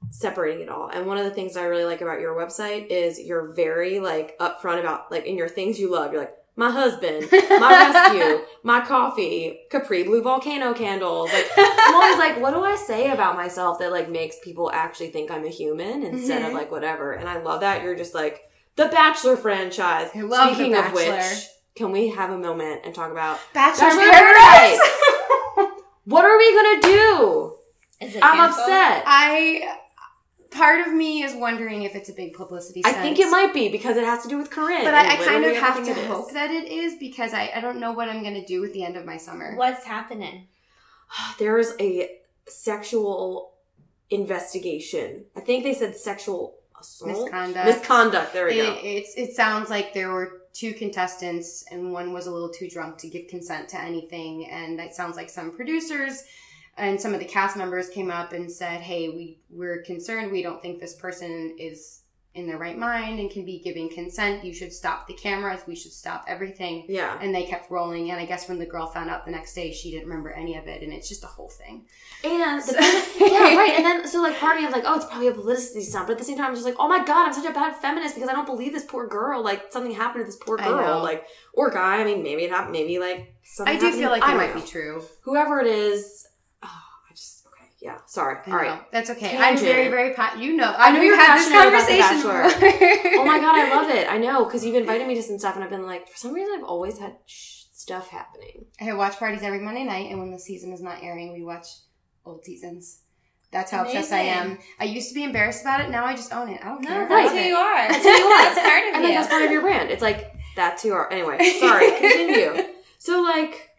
[0.09, 0.89] separating it all.
[0.89, 4.37] And one of the things I really like about your website is you're very like
[4.39, 6.11] upfront about like in your things you love.
[6.11, 11.31] You're like my husband, my rescue, my coffee, Capri Blue volcano candles.
[11.31, 15.09] Like I'm always like, what do I say about myself that like makes people actually
[15.09, 16.55] think I'm a human instead of Mhm.
[16.55, 17.13] like whatever?
[17.13, 18.41] And I love that you're just like
[18.77, 20.09] the Bachelor franchise.
[20.15, 23.89] I love The Speaking of which, can we have a moment and talk about Bachelor,
[23.89, 25.81] Bachelor in in Paradise.
[26.05, 27.55] what are we gonna do?
[27.99, 28.63] Is it I'm canceled?
[28.69, 29.03] upset.
[29.05, 29.77] I
[30.51, 32.81] part of me is wondering if it's a big publicity.
[32.85, 34.85] I think it might be because it has to do with Corinne.
[34.85, 36.07] but I, I kind of have to everything it is.
[36.07, 38.83] hope that it is because I, I don't know what I'm gonna do with the
[38.83, 39.55] end of my summer.
[39.55, 40.47] What's happening?
[41.39, 42.09] There is a
[42.47, 43.53] sexual
[44.09, 45.25] investigation.
[45.35, 47.65] I think they said sexual assault, Misconduct.
[47.65, 48.33] misconduct.
[48.33, 48.79] There we It, go.
[48.83, 52.97] it's it sounds like there were two contestants and one was a little too drunk
[52.99, 56.23] to give consent to anything, and it sounds like some producers
[56.77, 60.31] and some of the cast members came up and said, "Hey, we we're concerned.
[60.31, 62.01] We don't think this person is
[62.37, 64.43] in their right mind and can be giving consent.
[64.45, 65.61] You should stop the cameras.
[65.67, 66.85] We should stop everything.
[66.87, 67.17] Yeah.
[67.21, 68.11] And they kept rolling.
[68.11, 70.55] And I guess when the girl found out the next day, she didn't remember any
[70.55, 70.83] of it.
[70.83, 71.85] And it's just a whole thing.
[72.23, 72.73] And the
[73.19, 73.73] yeah, right.
[73.75, 76.07] And then so like part of me, I'm like, oh, it's probably a publicity stunt.
[76.07, 77.75] But at the same time, I'm just like, oh my god, I'm such a bad
[77.75, 79.43] feminist because I don't believe this poor girl.
[79.43, 81.97] Like something happened to this poor girl, like or guy.
[81.97, 82.73] I mean, maybe it happened.
[82.73, 84.61] Maybe like something I do feel like I might know.
[84.61, 85.03] be true.
[85.21, 86.27] Whoever it is,
[86.63, 87.67] oh, I just okay.
[87.87, 88.37] Yeah, sorry.
[88.45, 88.91] I All right.
[88.91, 89.37] That's okay.
[89.37, 90.73] I'm very, very pa- you know.
[90.77, 93.11] I know you're had this passionate about The conversation.
[93.19, 94.05] Oh my god, I love it.
[94.11, 96.33] I know because you've invited me to some stuff, and I've been like, for some
[96.33, 98.65] reason, I've always had stuff happening.
[98.81, 101.43] I have watch parties every Monday night, and when the season is not airing, we
[101.45, 101.67] watch
[102.25, 103.03] old seasons.
[103.51, 104.57] That's how obsessed I am.
[104.81, 105.89] I used to be embarrassed about it.
[105.89, 106.59] Now I just own it.
[106.61, 107.07] I don't No, care.
[107.07, 107.87] that's I who you are.
[107.87, 108.43] That's who you are.
[108.43, 109.07] That's part of and you.
[109.07, 109.89] then that's part of your brand.
[109.91, 111.09] It's like that's who you are.
[111.13, 111.91] Anyway, sorry.
[112.01, 112.63] Continue.
[112.97, 113.69] so like,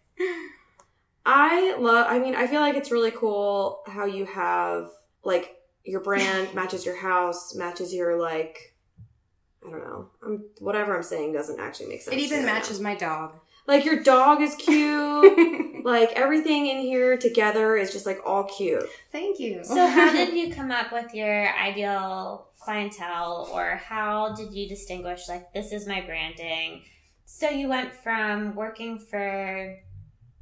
[1.30, 2.06] I love.
[2.08, 4.88] I mean, I feel like it's really cool how you have
[5.22, 8.74] like your brand matches your house, matches your like.
[9.66, 10.08] I don't know.
[10.24, 12.16] I'm, whatever I'm saying doesn't actually make sense.
[12.16, 12.54] It even right now.
[12.54, 13.34] matches my dog.
[13.66, 15.84] Like your dog is cute.
[15.84, 18.88] like everything in here together is just like all cute.
[19.12, 19.62] Thank you.
[19.64, 25.28] So, how did you come up with your ideal clientele, or how did you distinguish,
[25.28, 26.84] like, this is my branding?
[27.26, 29.78] So, you went from working for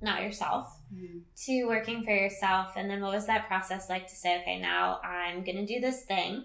[0.01, 1.23] not yourself Mhm.
[1.45, 5.01] to working for yourself, and then what was that process like to say, okay, now
[5.03, 6.45] I'm gonna do this thing,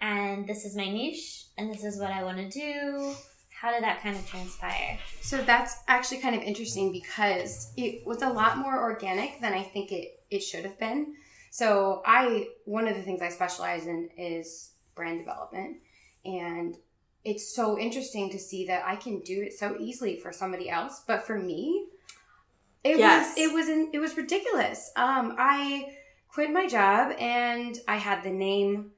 [0.00, 3.14] and this is my niche, and this is what I wanna do?
[3.50, 4.98] How did that kind of transpire?
[5.20, 9.64] So that's actually kind of interesting because it was a lot more organic than I
[9.64, 11.16] think it, it should have been.
[11.50, 15.78] So I one of the things I specialize in is brand development
[16.24, 16.76] and
[17.24, 21.02] it's so interesting to see that I can do it so easily for somebody else,
[21.06, 21.86] but for me
[22.84, 23.36] it Yes.
[23.36, 24.90] was it was in, it was ridiculous.
[24.96, 25.94] Um I
[26.28, 28.92] quit my job and I had the name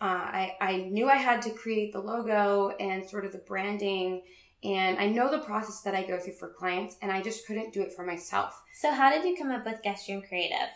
[0.00, 4.22] uh, I, I knew I had to create the logo and sort of the branding
[4.64, 7.72] and I know the process that I go through for clients and I just couldn't
[7.72, 8.60] do it for myself.
[8.74, 10.68] So, how did you come up with Guestroom Creative?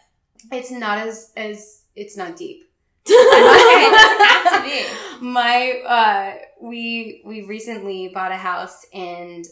[0.52, 2.62] It's not as as it's not deep.
[3.08, 3.90] Okay,
[4.24, 4.84] have to be.
[5.26, 9.44] My uh we we recently bought a house and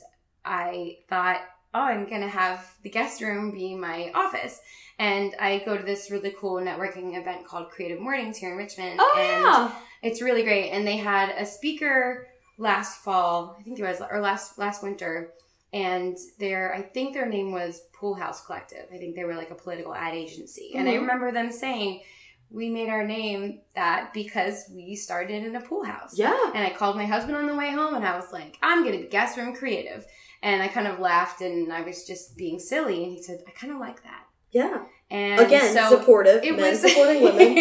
[0.44, 1.40] I thought,
[1.74, 4.60] oh, I'm gonna have the guest room be my office.
[4.98, 9.00] And I go to this really cool networking event called Creative Mornings here in Richmond.
[9.00, 9.72] Oh and yeah.
[10.02, 10.70] It's really great.
[10.70, 15.32] And they had a speaker last fall, I think it was, or last last winter.
[15.72, 18.86] And their, I think their name was Pool House Collective.
[18.94, 20.72] I think they were like a political ad agency.
[20.76, 21.00] And I Mhm.
[21.00, 22.02] remember them saying,
[22.50, 26.16] we made our name that because we started in a pool house.
[26.16, 26.38] Yeah.
[26.54, 28.96] And I called my husband on the way home and I was like, I'm going
[28.96, 30.06] to be guest room creative.
[30.44, 33.02] And I kind of laughed and I was just being silly.
[33.02, 34.26] And he said, I kind of like that.
[34.52, 34.84] Yeah.
[35.10, 36.44] And Again, so supportive.
[36.44, 37.56] it men was supporting women.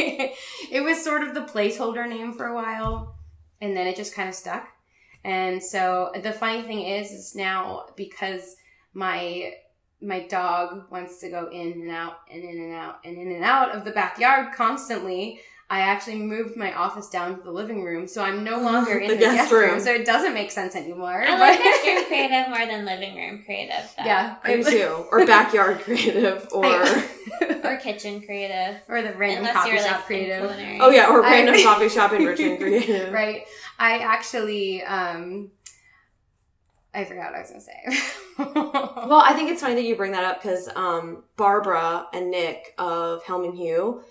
[0.72, 3.16] it was sort of the placeholder name for a while,
[3.62, 4.68] and then it just kind of stuck.
[5.24, 8.56] And so the funny thing is, is now because
[8.94, 9.54] my
[10.02, 13.44] my dog wants to go in and out and in and out and in and
[13.44, 15.40] out of the backyard constantly.
[15.74, 19.08] I actually moved my office down to the living room, so I'm no longer in
[19.10, 19.72] The the, guest guest, room.
[19.72, 19.80] room.
[19.80, 21.24] So it doesn't make sense anymore.
[21.28, 23.84] I like but- Guest Room Creative more than Living Room Creative.
[23.98, 24.04] Though.
[24.06, 25.06] yeah, I do too.
[25.12, 26.86] Or backyard creative or
[27.64, 28.82] Or Kitchen Creative.
[28.88, 30.40] or the random Unless coffee you're shop like in creative.
[30.50, 30.78] culinary.
[30.82, 33.12] Oh yeah, or I- random coffee shop in Richmond creative.
[33.12, 33.44] right.
[33.80, 35.50] I actually, um,
[36.94, 37.82] I forgot what I was gonna say.
[38.38, 42.74] Well, I think it's funny that you bring that up because um, Barbara and Nick
[42.78, 44.04] of Helm and Hugh,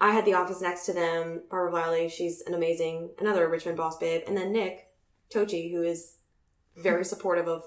[0.00, 1.42] I had the office next to them.
[1.50, 4.88] Barbara Wiley, she's an amazing, another Richmond boss babe, and then Nick
[5.32, 6.16] Tochi, who is
[6.76, 7.64] very supportive of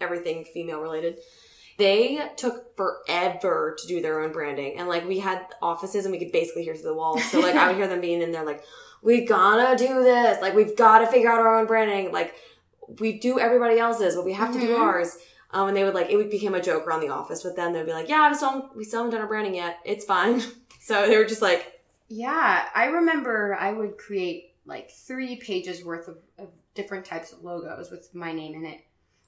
[0.00, 1.18] everything female related.
[1.78, 6.18] They took forever to do their own branding, and like we had offices, and we
[6.18, 7.24] could basically hear through the walls.
[7.24, 8.62] So like I would hear them being in there, like
[9.02, 12.34] we gotta do this, like we've got to figure out our own branding, like
[13.00, 14.78] we do everybody else's, but we have to do Mhm.
[14.78, 15.16] ours.
[15.50, 17.72] Um, and they would like it would become a joke around the office with them.
[17.72, 19.78] They'd be like, "Yeah, we still we still haven't done our branding yet.
[19.84, 20.40] It's fine."
[20.84, 21.71] So they were just like,
[22.12, 27.42] yeah, I remember I would create like three pages worth of, of different types of
[27.42, 28.82] logos with my name in it,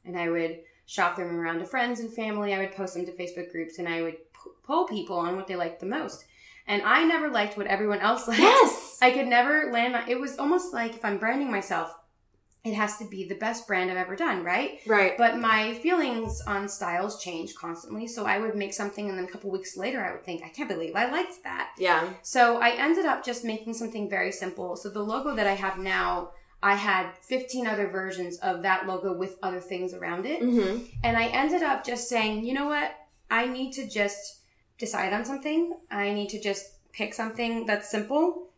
[0.04, 2.52] and I would shop them around to friends and family.
[2.52, 5.46] I would post them to Facebook groups, and I would p- poll people on what
[5.46, 6.26] they liked the most.
[6.66, 8.42] And I never liked what everyone else liked.
[8.42, 10.06] "Yes, I could never land my.
[10.06, 11.94] It was almost like if I'm branding myself,
[12.64, 14.80] it has to be the best brand I've ever done, right?
[14.86, 18.06] right, But my feelings on styles change constantly.
[18.06, 20.48] So I would make something, and then a couple weeks later, I would think, I
[20.48, 21.72] can't believe I liked that.
[21.78, 24.76] yeah, So I ended up just making something very simple.
[24.76, 26.30] So the logo that I have now,
[26.62, 30.40] I had 15 other versions of that logo with other things around it.
[30.40, 30.84] mm-hmm.
[31.02, 32.94] And I ended up just saying, you know what?
[33.30, 34.40] I need to just
[34.78, 35.76] decide on something.
[35.90, 38.48] I need to just pick something that's simple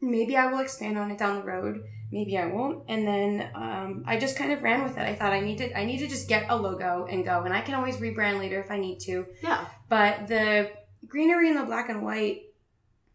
[0.00, 1.84] maybe I will expand on it down the road.
[2.12, 2.84] Maybe I won't.
[2.88, 5.02] And then um, I just kind of ran with it.
[5.02, 7.42] I thought I need to I need to just get a logo and go.
[7.42, 9.26] And I can always rebrand later if I need to.
[9.42, 9.64] Yeah.
[9.88, 10.70] But the
[11.06, 12.42] greenery and the black and white,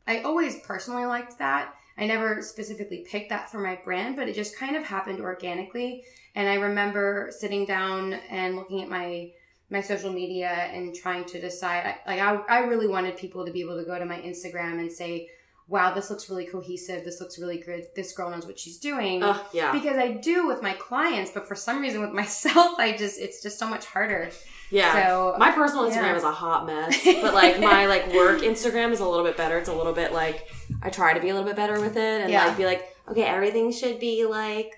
[0.07, 1.73] I always personally liked that.
[1.97, 6.03] I never specifically picked that for my brand, but it just kind of happened organically.
[6.35, 9.31] And I remember sitting down and looking at my
[9.69, 11.95] my social media and trying to decide.
[12.07, 14.91] Like I, I really wanted people to be able to go to my Instagram and
[14.91, 15.29] say,
[15.67, 17.03] "Wow, this looks really cohesive.
[17.03, 17.87] This looks really good.
[17.95, 19.71] This girl knows what she's doing." Uh, yeah.
[19.71, 23.41] Because I do with my clients, but for some reason with myself, I just it's
[23.41, 24.29] just so much harder.
[24.71, 25.07] Yeah.
[25.07, 26.15] So my personal Instagram yeah.
[26.17, 29.57] is a hot mess, but like my like work Instagram is a little bit better.
[29.57, 30.47] It's a little bit like
[30.81, 32.47] I try to be a little bit better with it and Yeah.
[32.47, 34.71] like be like, okay, everything should be like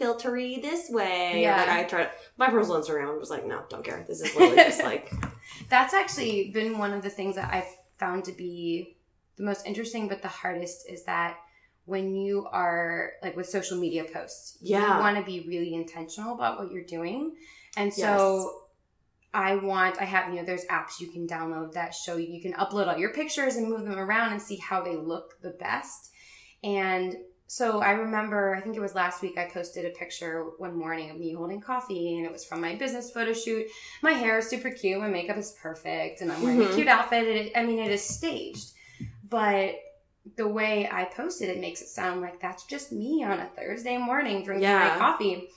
[0.00, 1.42] filtery this way.
[1.42, 1.56] Yeah.
[1.56, 3.12] Like I try to my personal Instagram.
[3.12, 4.04] I'm just like, no, don't care.
[4.06, 5.12] This is literally just like
[5.68, 7.68] That's actually been one of the things that I've
[7.98, 8.96] found to be
[9.38, 11.36] the most interesting, but the hardest is that
[11.86, 14.94] when you are like with social media posts, Yeah.
[14.96, 17.34] you want to be really intentional about what you're doing.
[17.76, 18.62] And so
[19.32, 22.42] I want, I have, you know, there's apps you can download that show you, you
[22.42, 25.50] can upload all your pictures and move them around and see how they look the
[25.50, 26.10] best.
[26.62, 27.16] And
[27.46, 31.10] so I remember, I think it was last week, I posted a picture one morning
[31.10, 33.66] of me holding coffee and it was from my business photo shoot
[34.02, 36.70] my hair is super cute, my makeup is perfect, and I'm wearing Mhm.
[36.72, 37.26] a cute outfit.
[37.26, 38.72] It, I mean, it is staged,
[39.28, 39.74] but
[40.36, 43.96] the way I posted it makes it sound like that's just me on a Thursday
[43.96, 44.90] morning drinking Yeah.
[44.92, 45.48] my coffee.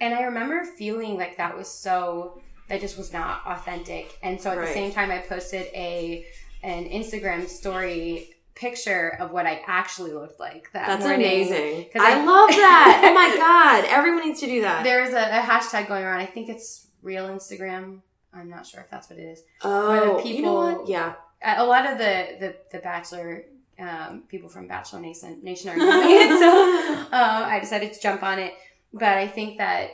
[0.00, 4.16] And I remember feeling like that was so that just was not authentic.
[4.22, 4.68] And so at Right.
[4.68, 6.24] the same time, I posted a
[6.62, 11.20] an Instagram story picture of what I actually looked like that that's morning.
[11.26, 11.86] amazing.
[11.98, 13.00] I, I- love that.
[13.04, 14.84] Oh my god, everyone needs to do that.
[14.84, 16.20] There's a, a hashtag going around.
[16.20, 18.02] I think it's real Instagram.
[18.32, 19.42] I'm not sure if that's what it is.
[19.62, 20.88] oh, where the you know people- what?
[20.88, 21.14] Yeah.
[21.42, 23.44] A a lot of the the, the bachelor
[23.78, 28.22] um, people from bachelor nation nation are doing it so um, i decided to jump
[28.22, 28.54] on it
[28.92, 29.90] but i think that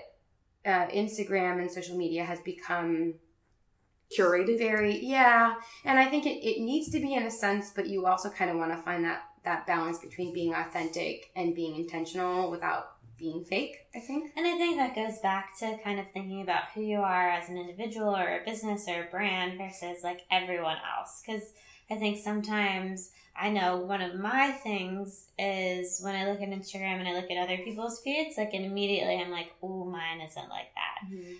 [0.65, 3.15] uh, instagram and social media has become
[4.17, 4.59] Curated.
[4.59, 8.07] very yeah and i think it, it needs to be in a sense but you
[8.07, 12.51] also kind of want to find that that balance between being authentic and being intentional
[12.51, 16.43] without being fake i think And I think that goes back to kind of thinking
[16.43, 20.21] about who you are as an individual or a business or a brand versus like
[20.31, 21.23] everyone else.
[21.25, 21.53] Because
[21.91, 26.99] I think sometimes I know one of my things is when I look at Instagram
[26.99, 30.49] and I look at other people's feeds, like, and immediately I'm like, oh, mine isn't
[30.49, 31.11] like that.
[31.11, 31.35] Mm-hmm.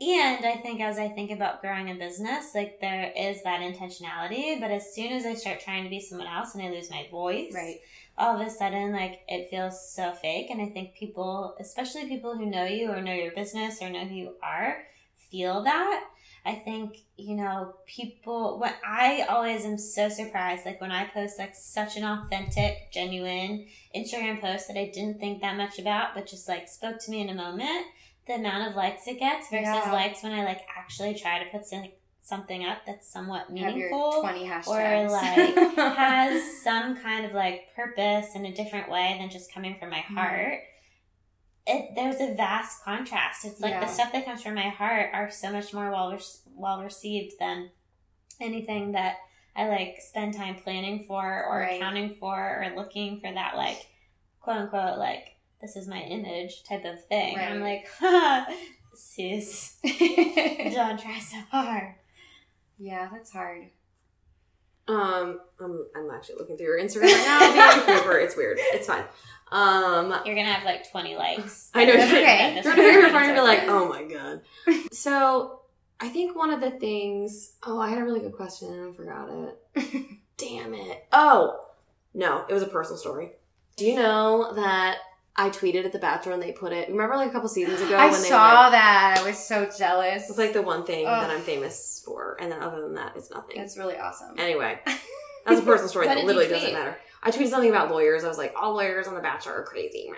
[0.00, 4.60] And I think as I think about growing a business, like there is that intentionality,
[4.60, 7.06] but as soon as I start trying to be someone else and I lose my
[7.10, 7.78] voice, right
[8.16, 12.36] all of a sudden like it feels so fake and i think people especially people
[12.36, 14.84] who know you or know your business or know who you are
[15.30, 16.04] feel that
[16.46, 21.38] i think you know people what i always am so surprised like when i post
[21.38, 26.26] like such an authentic genuine instagram post that i didn't think that much about but
[26.26, 27.84] just like spoke to me in a moment
[28.26, 29.92] the amount of likes it gets versus Yeah.
[29.92, 31.84] likes when i like actually try to put some,
[32.24, 38.34] something up that's somewhat meaningful 20 hashtags or like has some kind of like purpose
[38.34, 40.16] in a different way than just coming from my Mm-hmm.
[40.16, 40.58] heart.
[41.66, 43.44] It there's a vast contrast.
[43.44, 43.80] It's like Yeah.
[43.80, 46.18] the stuff that comes from my heart are so much more well
[46.54, 47.70] well received than
[48.40, 49.16] anything that
[49.56, 51.76] I like spend time planning for or Right.
[51.80, 53.86] accounting for or looking for that like
[54.40, 57.38] quote unquote like this is my image type of thing.
[57.38, 58.46] I'm like, ha,
[58.94, 61.94] sis, don't try so hard.
[62.78, 63.70] Yeah that's hard
[64.86, 67.84] Um, I'm, I'm actually looking through your Instagram right now.
[67.86, 68.18] being Cooper.
[68.24, 68.58] It's weird.
[68.60, 69.04] It's fine.
[69.50, 71.70] Um, You're gonna have like 20 likes.
[71.74, 71.96] I know.
[71.96, 72.54] That's You're okay.
[72.54, 74.42] You're gonna hear your friend and be like, "Oh my god."
[74.92, 75.60] So,
[76.00, 77.52] I think one of the things.
[77.62, 80.18] Oh, I had a really good question and I forgot it.
[80.36, 81.06] Damn it.
[81.12, 81.60] Oh
[82.12, 83.30] no, it was a personal story.
[83.76, 84.98] Do you know that
[85.36, 86.88] I tweeted at the Bachelor and they put it?
[86.88, 89.68] Remember, like a couple seasons ago i when they saw like, that i was so
[89.76, 93.14] jealous it's like the one thing that I'm famous for, and then other than that,
[93.16, 93.56] it's nothing.
[93.56, 94.38] That's really awesome.
[94.38, 94.78] Anyway,
[95.46, 96.96] that's a personal story that literally doesn't matter.
[97.22, 98.22] I tweeted something about lawyers.
[98.22, 100.08] I was like, all lawyers on The Bachelor are crazy.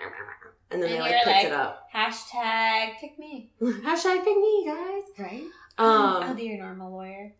[0.69, 1.87] And then And they like picked like- it up.
[1.95, 3.51] Hashtag pick me.
[3.61, 5.03] Hashtag pick me, guys.
[5.17, 5.43] Right?
[5.77, 7.33] Um, I'll be your normal lawyer.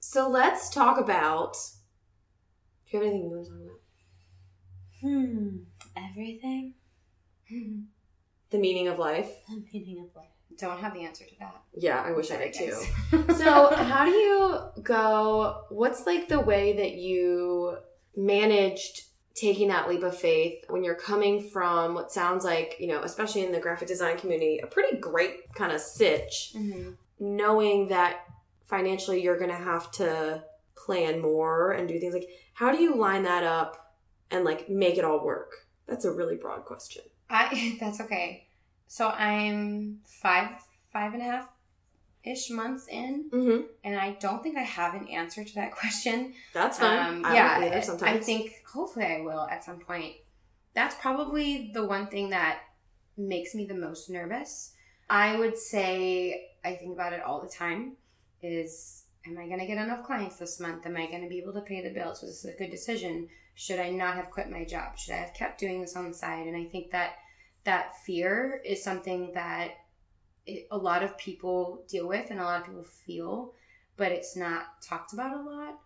[0.00, 1.52] so let's talk about.
[2.90, 3.80] Do you have anything you want to talk about?
[5.00, 5.56] Hmm.
[5.96, 6.74] Everything?
[8.50, 9.30] The meaning of life.
[9.48, 10.28] The meaning of life.
[10.56, 11.62] Don't have the answer to that.
[11.76, 12.72] Yeah, I wish I did too.
[13.34, 17.76] so how do you go what's like the way that you
[18.16, 19.02] managed
[19.34, 23.44] taking that leap of faith when you're coming from what sounds like you know especially
[23.44, 26.96] in the graphic design community a pretty great kind of sitch Mhm.
[27.18, 28.20] knowing that
[28.64, 30.44] financially you're gonna have to
[30.76, 33.96] plan more and do things like how do you line that up
[34.30, 35.50] and like make it all work?
[35.88, 37.02] That's a really broad question.
[37.34, 38.46] I that's okay.
[38.86, 40.48] So I'm five
[40.92, 41.48] five and a half
[42.24, 43.62] ish months in, Mm-hmm.
[43.84, 46.32] and I don't think I have an answer to that question.
[46.52, 46.98] That's fine.
[47.16, 48.16] Um, I yeah, don't either I- sometimes.
[48.16, 50.14] I think hopefully I will at some point.
[50.74, 52.60] That's probably the one thing that
[53.16, 54.72] makes me the most nervous.
[55.10, 57.96] I would say I think about it all the time.
[58.42, 60.84] Is am I going to get enough clients this month?
[60.86, 62.22] Am I going to be able to pay the bills?
[62.22, 63.28] Was this a good decision?
[63.54, 64.98] Should I not have quit my job?
[64.98, 66.46] Should I have kept doing this on the side?
[66.46, 67.12] And I think that
[67.64, 69.72] that fear is something that
[70.46, 73.52] it, a lot of people deal with and a lot of people feel,
[73.96, 75.78] but it's not talked about a lot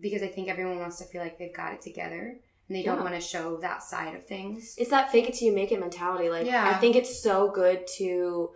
[0.00, 2.36] because I think everyone wants to feel like they've got it together
[2.68, 4.74] and they don't want to show that side of things.
[4.78, 6.28] it's that fake it till you make it mentality.
[6.30, 6.68] Like Yeah.
[6.68, 8.50] I think it's so good to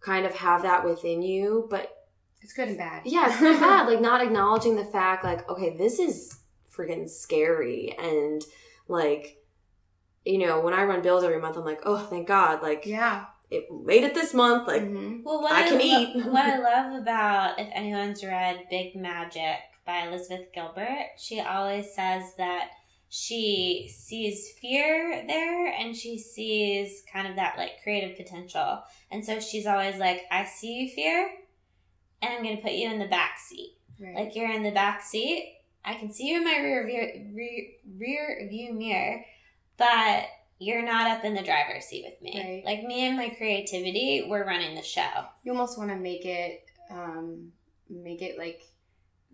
[0.00, 1.88] kind of have that within you, but
[2.40, 3.02] It's good and bad.
[3.04, 3.86] yeah, it's not bad.
[3.86, 6.40] Like not acknowledging the fact, like, okay, this is
[6.74, 8.42] freaking scary and
[8.88, 9.36] like
[10.24, 13.26] you know, when I run bills every month, I'm like, oh, thank God, like yeah.
[13.50, 14.66] it made it this month.
[14.68, 15.22] Like, Mhm.
[15.24, 16.26] Well, what I I, can lo- eat.
[16.26, 16.58] what I
[16.92, 19.56] love about if anyone's read Big Magic
[19.86, 22.70] by Elizabeth Gilbert, she always says that
[23.08, 28.82] she sees fear there and she sees kind of that like creative potential.
[29.10, 31.30] And so she's always like, I see you fear
[32.22, 33.76] and I'm going to put you in the back seat.
[34.00, 34.14] Right.
[34.14, 35.56] Like you're in the back seat.
[35.84, 37.64] I can see you in my rear view, rear,
[37.98, 39.24] rear view mirror,
[39.82, 40.26] but
[40.58, 42.40] you're not up in the driver's seat with me.
[42.40, 42.64] Right.
[42.64, 45.26] Like me and my creativity, we're running the show.
[45.42, 47.52] you almost want to make it um,
[47.90, 48.62] make it like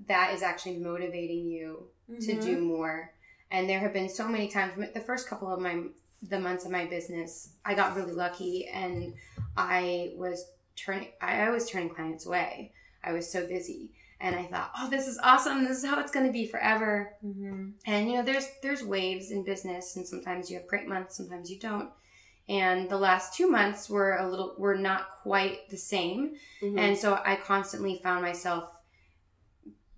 [0.06, 1.88] that is actually motivating you
[2.20, 2.42] to Mhm.
[2.42, 3.12] do more.
[3.50, 4.72] And there have been so many times.
[4.94, 5.84] The first couple of my
[6.22, 9.14] the months of my business, I got really lucky, and
[9.56, 11.08] I was turning.
[11.20, 12.72] I was turning clients away.
[13.04, 15.64] I was so busy, and I thought, oh, this is awesome.
[15.64, 17.12] This is how it's going to be forever.
[17.24, 17.70] Mm-hmm.
[17.86, 21.50] And you know, there's there's waves in business, and sometimes you have great months, sometimes
[21.50, 21.90] you don't.
[22.48, 26.34] And the last two months were a little were not quite the same.
[26.62, 26.78] mhm.
[26.78, 28.70] And so I constantly found myself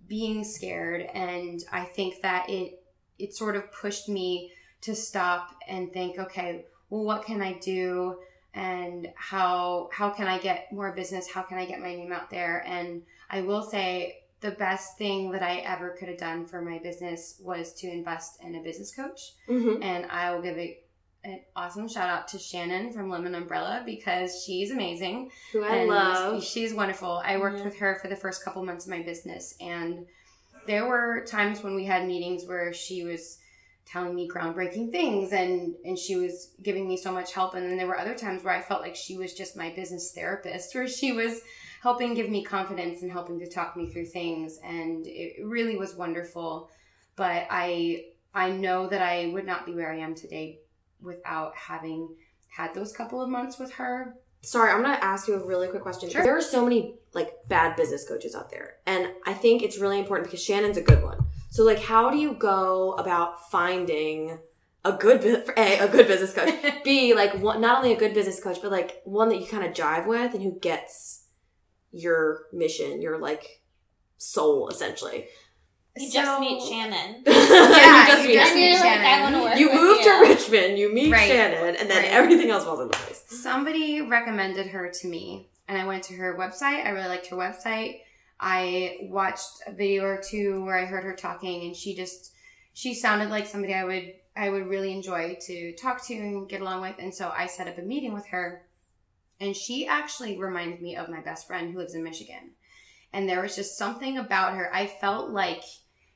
[0.08, 2.82] being scared and I think that it
[3.18, 4.50] it sort of pushed me
[4.80, 8.18] to stop and think, okay, well what can I do
[8.52, 11.30] and how how can I get more business?
[11.30, 12.64] How can I get my name out there?
[12.66, 16.78] And I will say the best thing that I ever could have done for my
[16.78, 19.82] business was to invest in a business coach Mhm.
[19.84, 20.78] and I will give a,
[21.24, 25.30] an awesome shout out to Shannon from Lemmon Umbrella because she's amazing.
[25.52, 26.42] who I And love.
[26.42, 27.20] She's wonderful.
[27.22, 27.64] I worked Mhm.
[27.66, 30.06] with her for the first couple months of my business, and
[30.66, 33.38] there were times when we had meetings where she was
[33.86, 37.76] telling me groundbreaking things and and she was giving me so much help and then
[37.76, 40.86] there were other times where I felt like she was just my business therapist where
[40.86, 41.40] she was
[41.80, 45.94] helping give me confidence and helping to talk me through things and it really was
[45.94, 46.70] wonderful
[47.16, 48.04] but I
[48.34, 50.60] I know that I would not be where I am today
[51.00, 52.08] without having
[52.48, 55.82] had those couple of months with her Sorry, I'm gonna ask you a really quick
[55.82, 56.08] question.
[56.08, 56.22] Sure.
[56.22, 59.98] There are so many like bad business coaches out there, and I think it's really
[59.98, 61.26] important because Shannon's a good one.
[61.50, 64.38] So, like, how do you go about finding
[64.82, 65.22] a good
[65.58, 66.54] a a good business coach?
[66.84, 69.64] B like one, not only a good business coach, but like one that you kind
[69.64, 71.19] of jive with and who gets
[71.92, 73.62] your mission, your like
[74.16, 75.26] soul, essentially.
[75.96, 77.22] You So- just meet Shannon.
[77.26, 79.32] yeah, you meet just and meet you're like, I Shannon.
[79.40, 80.04] want work You with move you.
[80.04, 81.28] to Richmond, you meet Right.
[81.28, 82.12] Shannon, and then Right.
[82.12, 83.24] everything else falls into place.
[83.28, 86.84] Somebody recommended her to me, and I went to her website.
[86.86, 88.00] I really liked her website.
[88.38, 92.32] I watched a video or two where I heard her talking, and she just
[92.72, 96.60] she sounded like somebody I would I would really enjoy to talk to and get
[96.60, 96.94] along with.
[97.00, 98.62] And so I set up a meeting with her,
[99.40, 102.52] and she actually reminds me of my best friend who lives in Michigan.
[103.12, 104.72] And there was just something about her.
[104.72, 105.62] I felt like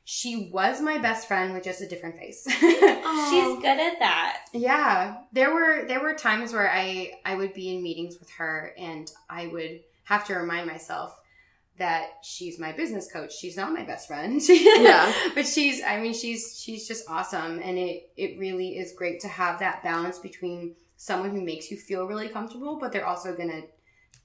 [0.04, 2.44] she was my best friend with just a different face.
[2.50, 4.44] She's good at that.
[4.52, 8.74] Yeah, there were there were times where I I would be in meetings with her
[8.78, 11.18] and I would have to remind myself
[11.78, 13.32] that she's my business coach.
[13.34, 14.40] She's not my best friend.
[14.48, 15.12] Yeah.
[15.34, 19.28] but she's I mean she's she's just awesome and it it really is great to
[19.28, 23.50] have that balance between someone who makes you feel really comfortable but they're also going
[23.50, 23.62] to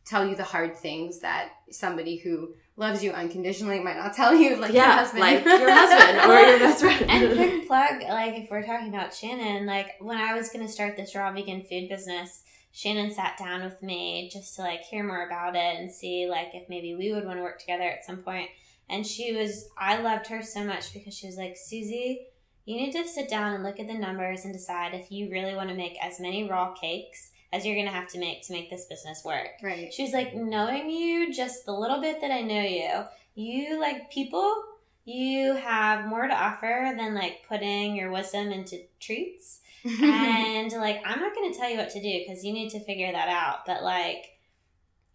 [0.05, 4.55] tell you the hard things that somebody who loves you unconditionally might not tell you
[4.55, 5.21] like your husband.
[5.21, 7.05] like your husband or your best friend.
[7.09, 10.95] And quick plug, like if we're talking about Shannon, like when I was gonna start
[10.95, 15.25] this raw vegan food business, Shannon sat down with me just to like hear more
[15.25, 18.17] about it and see like if maybe we would want to work together at some
[18.17, 18.49] point.
[18.89, 22.27] And she was I loved her so much because she was like, Susie,
[22.69, 25.55] you need to sit down and look at the numbers and decide if you really
[25.55, 28.69] want to make as many raw cakes as you're gonna have to make to make
[28.69, 29.49] this business work.
[29.63, 29.91] right.
[29.93, 34.11] She was like, knowing you just the little bit that I know you, you like
[34.11, 34.63] people
[35.09, 39.61] you have more to offer than like putting your wisdom into treats.
[39.85, 42.79] and like, I'm not going to tell you what to do because you need to
[42.79, 43.65] figure that out.
[43.65, 44.37] But like,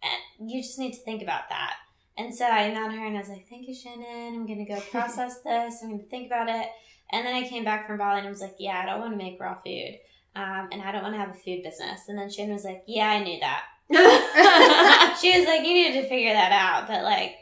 [0.03, 0.07] eh,
[0.41, 1.75] you just need to think about that.
[2.17, 4.35] And so I met her and I was like, thank you, Shannon.
[4.35, 5.81] I'm going to go process this.
[5.81, 6.67] I'm going to think about it.
[7.11, 9.13] And then I came back from Bali and I was like, yeah, I don't want
[9.13, 9.99] to make raw food.
[10.35, 12.01] Um, and I don't want to have a food business.
[12.09, 13.63] And then Shannon was like, yeah, I knew that.
[15.21, 16.87] she was like, you needed to figure that out.
[16.87, 17.35] But like,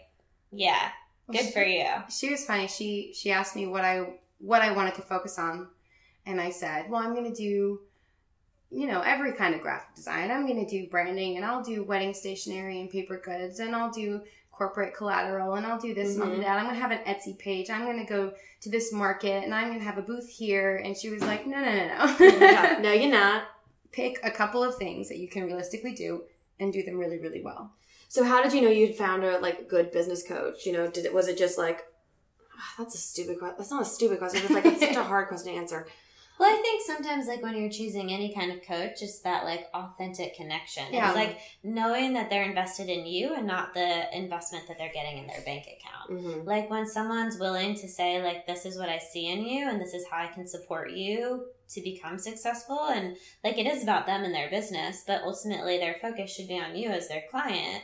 [0.52, 0.90] yeah,
[1.32, 1.88] good for you.
[2.10, 2.68] She was funny.
[2.68, 4.06] She she asked me what I
[4.40, 5.68] what I wanted to focus on,
[6.26, 7.82] and I said, "Well, I'm going to do,
[8.70, 10.32] you know, every kind of graphic design.
[10.32, 13.92] I'm going to do branding, and I'll do wedding stationery and paper goods, and I'll
[13.92, 14.22] do
[14.58, 16.44] corporate collateral, and I'll do this and I'll do Mhm.
[16.44, 16.58] that.
[16.60, 17.70] I'm to have an Etsy page.
[17.70, 21.10] I'm to go to this market, and I'm to have a booth here." And she
[21.10, 22.80] was like, "No, no, no, no.
[22.86, 23.44] no, you're not.
[23.92, 26.24] Pick a couple of things that you can realistically do."
[26.60, 27.74] And do them really, really well.
[28.08, 30.66] So how did you know you'd found a like good business coach?
[30.68, 31.84] You know, did it was it just like
[32.56, 33.56] ah, that's a stupid question.
[33.58, 34.42] That's not a stupid question.
[34.44, 35.88] It's like it's such a hard question to answer.
[36.44, 39.70] Well, I think sometimes, like when you're choosing any kind of coach, it's that like
[39.74, 40.84] authentic connection.
[40.92, 41.08] Yeah.
[41.08, 45.20] It's like knowing that they're invested in you and not the investment that they're getting
[45.20, 46.22] in their bank account.
[46.22, 49.70] hmm Like when someone's willing to say, like, this is what I see in you
[49.70, 52.90] and this is how I can support you to become successful.
[52.90, 53.16] And
[53.46, 56.76] like it is about them and their business, but ultimately their focus should be on
[56.76, 57.84] you as their client.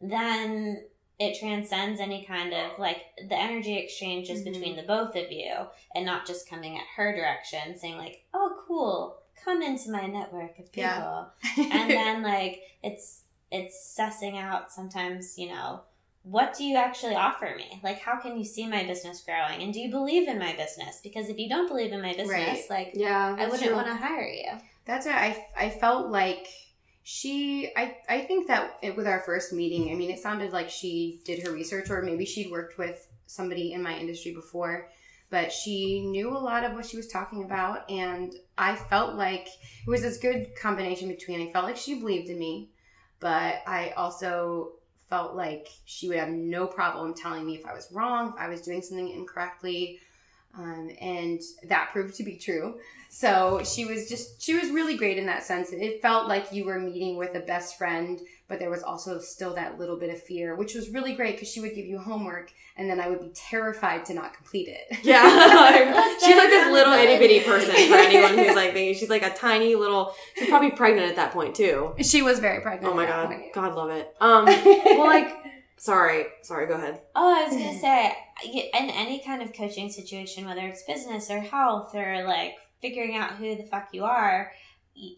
[0.00, 0.82] Then
[1.20, 4.52] it transcends any kind of like the energy exchange is Mhm.
[4.52, 5.54] between the both of you
[5.94, 10.58] and not just coming at her direction saying like oh cool come into my network
[10.58, 11.26] of people Yeah.
[11.58, 15.82] and then like it's it's sussing out sometimes you know
[16.22, 19.72] what do you actually offer me like how can you see my business growing and
[19.74, 22.70] do you believe in my business because if you don't believe in my business Right.
[22.70, 24.50] like Yeah, i wouldn't want to hire you
[24.86, 25.14] That's it.
[25.14, 26.46] I, I felt like
[27.02, 30.70] she, I, I think that it, with our first meeting, I mean, it sounded like
[30.70, 34.88] she did her research or maybe she'd worked with somebody in my industry before,
[35.30, 37.90] but she knew a lot of what she was talking about.
[37.90, 42.28] And I felt like it was this good combination between, I felt like she believed
[42.28, 42.70] in me,
[43.18, 44.72] but I also
[45.08, 48.48] felt like she would have no problem telling me if I was wrong, if I
[48.48, 50.00] was doing something incorrectly.
[50.56, 52.78] Um, and that proved to be true.
[53.12, 55.72] So she was just, she was really great in that sense.
[55.72, 59.52] It felt like you were meeting with a best friend, but there was also still
[59.56, 62.52] that little bit of fear, which was really great because she would give you homework
[62.76, 64.98] and then I would be terrified to not complete it.
[65.02, 65.22] Yeah,
[66.20, 69.34] she's like this little itty bitty person for anyone who's like thinking she's like a
[69.34, 70.14] tiny little.
[70.36, 71.94] She's probably pregnant at that point too.
[72.02, 72.92] she was very pregnant.
[72.92, 73.52] Oh my at that god, point.
[73.52, 74.14] God love it.
[74.20, 75.34] Um, well, like,
[75.78, 77.00] sorry, sorry, go ahead.
[77.16, 81.40] Oh, I was gonna say, in any kind of coaching situation, whether it's business or
[81.40, 84.52] health or like figuring out who the fuck you are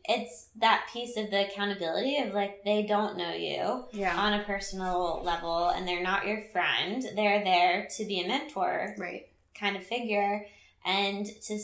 [0.05, 4.17] it's that piece of the accountability of like they don't know you yeah.
[4.17, 7.05] on a personal level and they're not your friend.
[7.17, 9.29] They're there to be a mentor Right.
[9.59, 10.47] kind of figure
[10.85, 11.59] and to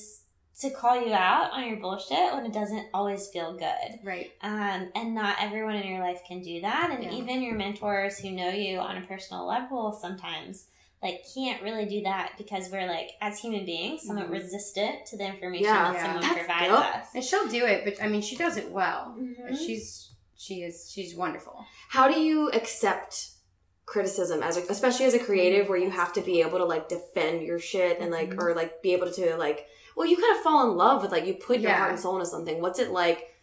[0.61, 4.01] to call you out on your bullshit when it doesn't always feel good.
[4.03, 4.33] Right.
[4.43, 6.91] Um, and not everyone in your life can do that.
[6.91, 7.13] And Yeah.
[7.13, 10.67] even your mentors who know you on a personal level sometimes
[11.03, 14.33] like can't really do that because we're like as human beings somewhat Mhm.
[14.33, 15.93] resistant to the information Yeah.
[15.93, 16.03] that Yeah.
[16.05, 16.95] someone That's provides dope.
[16.97, 17.07] us.
[17.15, 19.15] And she'll do it, but I mean, she does it well.
[19.19, 19.57] Mhm.
[19.57, 21.65] She's, she is, she's wonderful.
[21.91, 23.29] How do you accept
[23.87, 26.89] criticism as a, especially as a creative where you have to be able to like
[26.89, 28.43] defend your shit and like Mhm.
[28.43, 31.25] or like be able to like well you kind of fall in love with like
[31.27, 31.79] you put your Yeah.
[31.79, 33.35] heart and soul into something what's it like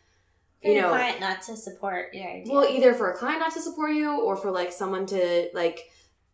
[0.62, 2.54] For you know client not to support your idea.
[2.54, 5.90] well either for a client not to support you or for like someone to like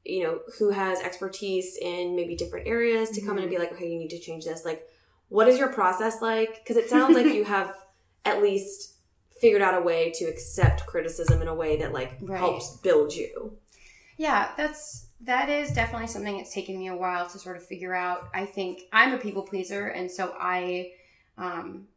[0.06, 3.72] you know who has expertise in maybe different areas to come in and be like
[3.72, 4.88] okay you need to change this like
[5.30, 7.76] what is your process like because it sounds like you have
[8.26, 8.96] at least
[9.40, 12.40] figured out a way to accept criticism in a way that like Right.
[12.40, 13.58] helps build you
[14.18, 17.94] Yeah, that's that is definitely something that's taken me a while to sort of figure
[17.94, 18.30] out.
[18.34, 20.94] I think I'm a people pleaser, and so I,
[21.38, 21.88] um,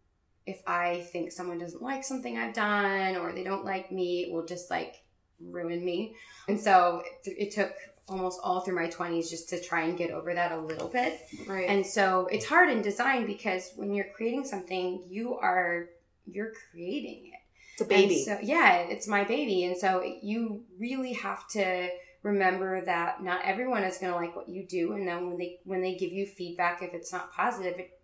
[0.47, 4.33] if I think someone doesn't like something I've done or they don't like me, it
[4.33, 5.03] will just like
[5.41, 6.15] ruin me.
[6.49, 7.73] And so it, it took
[8.09, 11.27] almost all through my 20s just to try and get over that a little bit.
[11.47, 15.89] right And so it's hard in design because when you're creating something, you are
[16.27, 17.41] you're creating it.
[17.73, 21.89] it's a baby And so yeah, it's my baby, and so you really have to
[22.23, 25.59] remember that not everyone is going to like what you do, and then when they
[25.65, 27.99] when they give you feedback, if it's not positive, it,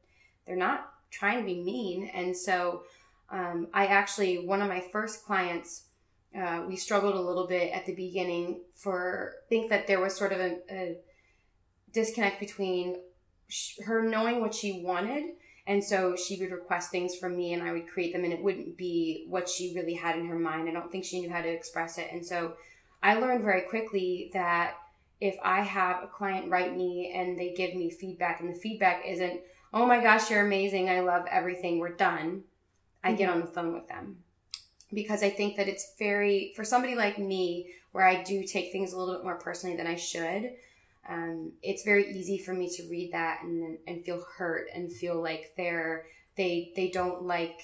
[0.46, 2.10] they're not trying to be mean.
[2.14, 2.82] And so
[3.30, 5.84] um, I actually one of my first clients.
[6.36, 10.16] Uh, we struggled a little bit at the beginning for I think that there was
[10.16, 10.96] sort of a, a
[11.92, 13.00] disconnect between
[13.48, 15.24] sh- her knowing what she wanted
[15.66, 18.42] and so she would request things from me and I would create them and it
[18.42, 20.68] wouldn't be what she really had in her mind.
[20.68, 22.08] I don't think she knew how to express it.
[22.12, 22.54] And so
[23.02, 24.74] I learned very quickly that
[25.20, 29.04] if I have a client write me and they give me feedback and the feedback
[29.06, 29.40] isn't,
[29.74, 30.88] oh my gosh, you're amazing.
[30.88, 31.78] I love everything.
[31.78, 32.44] We're done.
[33.04, 34.18] I get on the phone with them
[34.92, 38.92] because I think that it's very, for somebody like me, where I do take things
[38.92, 40.52] a little bit more personally than I should,
[41.08, 45.20] um, it's very easy for me to read that and, and feel hurt and feel
[45.20, 47.60] like they're, they, they don't like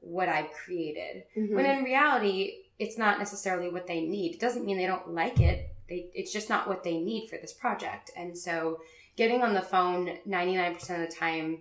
[0.00, 1.24] what I've created.
[1.36, 1.54] Mhm.
[1.54, 4.34] When in reality, it's not necessarily what they need.
[4.34, 5.74] It doesn't mean they don't like it.
[5.88, 8.10] They, it's just not what they need for this project.
[8.16, 8.80] And so
[9.16, 11.58] getting on the phone 99% of the time,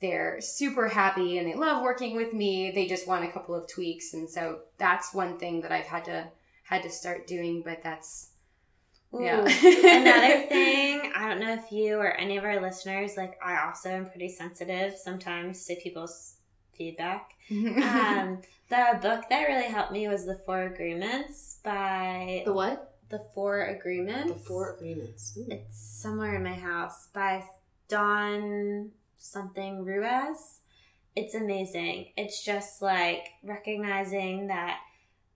[0.00, 2.70] they're super happy and they love working with me.
[2.72, 4.14] They just want a couple of tweaks.
[4.14, 6.28] And so that's one thing that I've had to
[6.64, 8.30] had to start doing, but that's
[9.18, 9.40] yeah.
[9.40, 13.90] Another thing, I don't know if you or any of our listeners, like I also
[13.90, 16.36] am pretty sensitive sometimes to people's
[16.76, 17.30] feedback.
[17.52, 22.94] Um, the book that really helped me was The Four Agreements by The what?
[23.10, 24.32] The Four Agreements.
[24.32, 25.36] The Four Agreements.
[25.36, 25.46] Ooh.
[25.50, 27.44] It's somewhere in my house by
[27.88, 28.90] Don
[29.22, 30.60] something Ruiz.
[31.14, 32.12] It's amazing.
[32.16, 34.78] It's just like recognizing that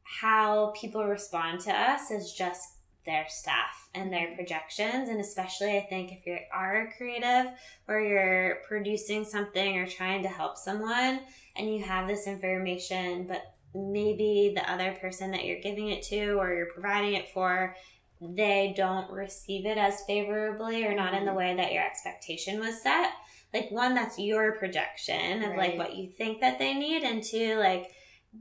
[0.03, 4.37] how people respond to us is just their stuff and their mm-hmm.
[4.37, 5.09] projections.
[5.09, 7.53] And especially, I think, if you are a creative
[7.89, 11.21] or you're producing something or trying to help someone
[11.57, 16.33] and you have this information, but maybe the other person that you're giving it to
[16.33, 17.77] or you're providing it for
[18.21, 21.39] they don't receive it as favorably or not in the mm-hmm.
[21.39, 23.11] way that your expectation was set
[23.53, 27.57] like one that's your projection of like what you think that they need and two
[27.57, 27.91] like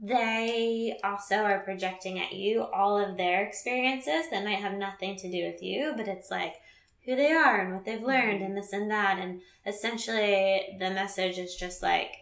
[0.02, 5.30] they also are projecting at you all of their experiences that might have nothing to
[5.30, 6.54] do with you but it's like
[7.04, 8.06] who they are and what they've mm-hmm.
[8.06, 12.12] learned and this and that and essentially the message is just like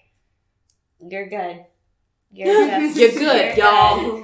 [1.00, 1.64] you're good
[2.34, 4.20] you're just You're good, y'all.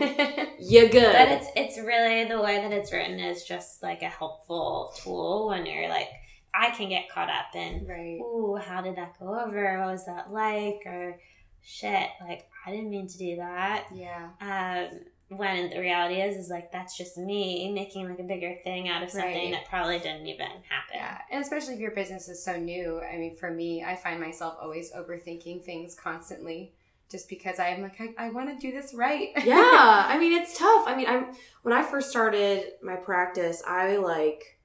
[0.58, 1.12] You're good.
[1.12, 5.46] but it's it's really the way that it's written is just like a helpful tool
[5.48, 6.08] when you're like
[6.54, 8.18] I can get caught up in right.
[8.20, 11.18] ooh how did that go over what was that like or
[11.62, 14.30] shit like I didn't mean to do that Yeah.
[14.40, 18.88] um when the reality is is like that's just me making like a bigger thing
[18.88, 19.52] out of something Right.
[19.52, 23.00] that probably didn't even happen Yeah, and especially if your business is so new.
[23.00, 26.72] I mean, for me, I find myself always overthinking things constantly,
[27.10, 29.28] just because I'm like, I, I want to do this right.
[29.44, 30.84] yeah, I mean it's tough.
[30.88, 31.26] I mean, I'm
[31.62, 34.58] when I first started my practice, I like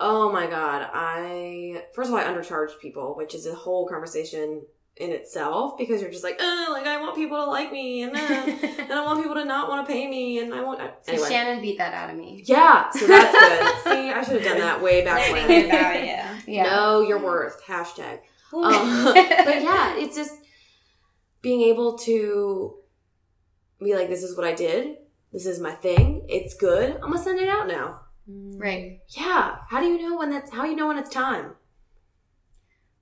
[0.00, 4.62] oh my god, I first of all I undercharged people, which is a whole conversation
[4.98, 8.16] in itself because you're just like, uh, like I want people to like me and
[8.16, 11.12] uh, and I want people to not want to pay me and I want So
[11.12, 11.28] anyway.
[11.28, 12.42] Shannon beat that out of me.
[12.46, 13.92] yeah, so that's good.
[13.92, 15.50] See, I should have done that way back when.
[15.50, 16.12] your value
[16.46, 16.62] Yeah.
[16.64, 17.62] Know your worth.
[17.64, 18.20] Hashtag.
[18.52, 20.34] Um, but yeah, it's just
[21.42, 22.74] being able to
[23.78, 24.96] be like, this is what I did.
[25.32, 26.24] This is my thing.
[26.28, 26.94] It's good.
[26.94, 28.00] I'm gonna send it out now.
[28.28, 29.00] Right.
[29.08, 29.56] Yeah.
[29.68, 30.50] How do you know when that's?
[30.52, 31.52] How you know when it's time?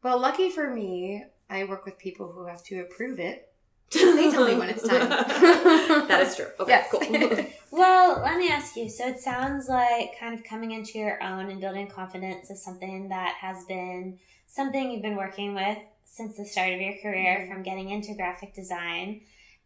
[0.02, 3.52] Well, lucky for me, I work with people who have to approve it.
[3.92, 5.08] They tell me when it's time.
[6.08, 6.46] that is true.
[6.60, 6.70] Okay.
[6.70, 6.88] Yes.
[6.90, 7.46] Cool.
[7.72, 8.88] Well, let me ask you.
[8.88, 13.08] So it sounds like kind of coming into your own and building confidence is something
[13.10, 17.52] that has been something you've been working with since the start of your career, Mhm.
[17.52, 19.20] from getting into graphic design,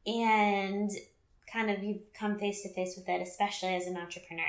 [0.06, 0.90] and
[1.52, 4.44] kind of you've come face to face with it, especially as an entrepreneur.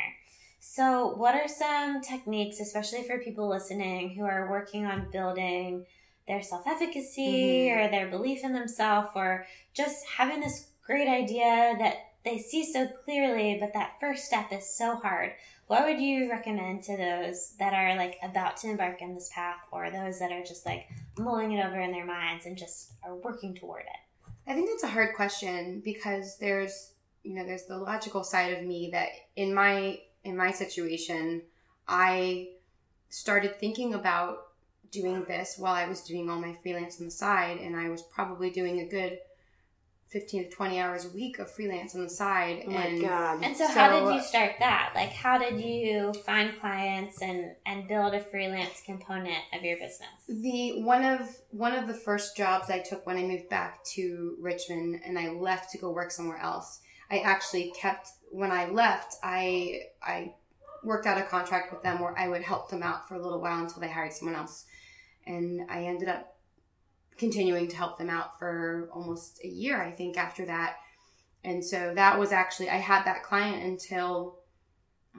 [0.64, 5.88] So, what are some techniques, especially for people listening who are working on building
[6.28, 7.76] their self efficacy Mhm.
[7.76, 12.88] or their belief in themselves, or just having this great idea that they see so
[12.88, 15.34] clearly, but that first step is so hard?
[15.66, 19.62] What would you recommend to those that are like about to embark on this path,
[19.72, 20.88] or those that are just like
[21.18, 24.30] mulling it over in their minds and just are working toward it?
[24.46, 26.94] I think that's a hard question because there's
[27.24, 31.42] you know there's the logical side of me that in my in my situation
[31.88, 32.50] I
[33.10, 34.48] started thinking about
[34.92, 38.02] doing this while I was doing all my freelance on the side and I was
[38.02, 39.20] probably doing a good
[40.12, 43.44] 15 to 20 hours a week of freelance on the side Oh my and god.
[43.44, 44.92] And so, how did you start that?
[44.94, 50.10] Like, how did you find clients and and build a freelance component of your business?
[50.28, 54.36] The one of one of the first jobs I took when I moved back to
[54.42, 56.82] Richmond and I left to go work somewhere else.
[57.12, 60.34] I actually kept when I left, I I
[60.84, 63.42] worked out a contract with them where I would help them out for a little
[63.42, 64.66] while until they hired someone else.
[65.28, 66.38] And I ended up
[67.18, 70.78] continuing to help them out for almost a year, I think, after that.
[71.44, 74.40] And so that was actually I had that client until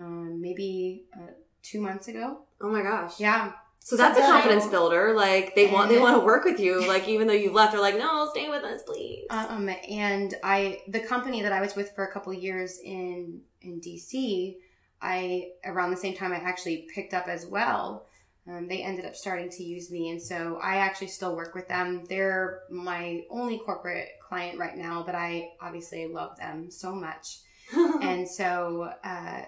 [0.00, 1.32] um, maybe uh,
[1.62, 2.40] two months ago.
[2.60, 3.20] Oh my gosh.
[3.20, 3.52] Yeah,
[3.84, 5.12] So that's a confidence builder.
[5.14, 6.86] Like they want they want to work with you.
[6.86, 9.26] Like even though you left, they're like, no, stay with us, please.
[9.30, 13.40] Um, and I, the company that I was with for a couple of years in
[13.60, 14.56] in DC,
[15.00, 18.06] I around the same time I actually picked up as well.
[18.48, 21.68] Um, they ended up starting to use me, and so I actually still work with
[21.68, 22.04] them.
[22.08, 27.40] They're my only corporate client right now, but I obviously love them so much,
[28.00, 28.92] and so.
[29.02, 29.42] Uh,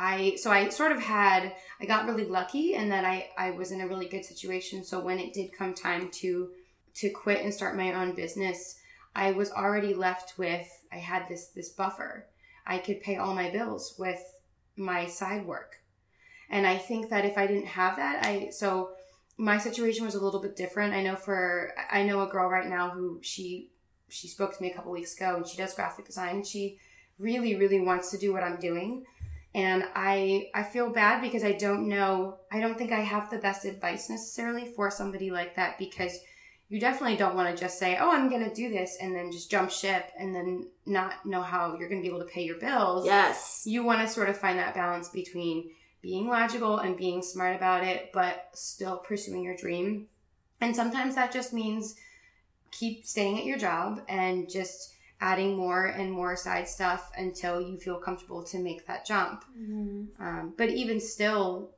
[0.00, 3.70] I so I sort of had I got really lucky and that I I was
[3.70, 4.82] in a really good situation.
[4.82, 6.48] So when it did come time to
[6.94, 8.80] to quit and start my own business,
[9.14, 12.26] I was already left with I had this this buffer.
[12.66, 14.22] I could pay all my bills with
[14.74, 15.76] my side work.
[16.48, 18.92] And I think that if I didn't have that, I so
[19.36, 20.94] my situation was a little bit different.
[20.94, 23.68] I know for I know a girl right now who she
[24.08, 26.78] she spoke to me a couple weeks ago and she does graphic design she
[27.20, 29.04] really really wants to do what I'm doing
[29.54, 33.38] and I I feel bad because I don't know I don't think I have the
[33.38, 36.18] best advice necessarily for somebody like that because
[36.68, 39.32] you definitely don't want to just say oh I'm going to do this and then
[39.32, 42.42] just jump ship and then not know how you're going to be able to pay
[42.42, 43.06] your bills.
[43.06, 43.64] Yes.
[43.66, 45.70] You want to sort of find that balance between
[46.00, 50.06] being logical and being smart about it but still pursuing your dream.
[50.60, 51.96] And sometimes that just means
[52.70, 57.78] keep staying at your job and just adding more and more side stuff until you
[57.78, 59.44] feel comfortable to make that jump.
[59.58, 60.22] Mm-hmm.
[60.22, 61.70] Um, but even still,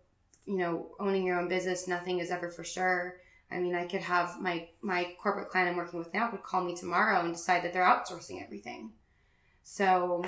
[0.46, 3.16] you know, owning your own business, nothing is ever for sure.
[3.50, 6.64] I mean, I could have my my corporate client I'm working with now could call
[6.64, 8.92] me tomorrow and decide that they're outsourcing everything.
[9.64, 10.24] So,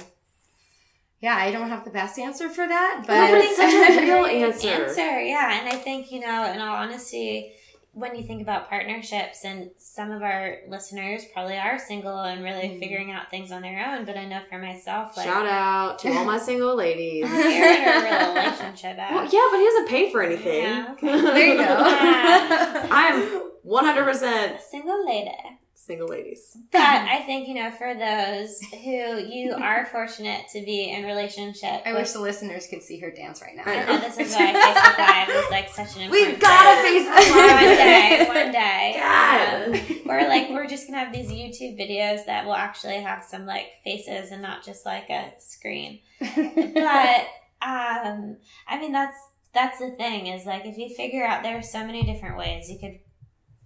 [1.20, 4.00] yeah, I don't have the best answer for that, but No, but it's such a
[4.02, 4.68] real answer.
[4.68, 5.60] Answer, yeah.
[5.60, 7.54] And I think, you know, in all honesty,
[7.95, 12.68] when you think about partnerships, and some of our listeners probably are single and really
[12.70, 12.78] Mhm.
[12.80, 16.12] figuring out things on their own, but I know for myself, like, Shout out to
[16.12, 17.28] all my single ladies.
[17.30, 18.99] you're in a real relationship.
[18.99, 19.12] At.
[19.14, 20.62] Well, yeah, but he doesn't pay for anything.
[20.64, 21.07] Yeah, okay.
[21.20, 21.76] there you go.
[21.78, 25.30] I am 100% Single lady.
[25.75, 26.57] Single ladies.
[26.72, 31.83] But I think, you know, for those who you are fortunate to be in relationship
[31.85, 33.62] I with wish the listeners could see her dance right now.
[33.66, 36.79] I I know this is why Facebook Live is like such an important We got
[36.79, 37.05] a thing.
[37.05, 37.79] Facebook one Live.
[37.79, 38.95] day, one day.
[38.97, 39.64] God.
[39.68, 43.45] Um, we're like we're just gonna have these YouTube videos that will actually have some
[43.47, 46.01] like faces and not just like a screen.
[46.20, 47.27] But
[47.62, 48.37] um,
[48.68, 49.16] I mean that's
[49.53, 52.68] that's the thing is like if you figure out there are so many different ways
[52.68, 52.99] you could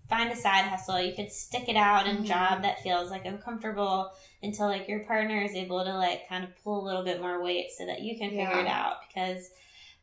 [0.08, 2.24] find a side hustle you could stick it out in a Mhm.
[2.26, 4.10] job that feels like uncomfortable
[4.42, 7.42] until like your partner is able to like kind of pull a little bit more
[7.42, 8.60] weight so that you can figure Yeah.
[8.62, 9.50] it out because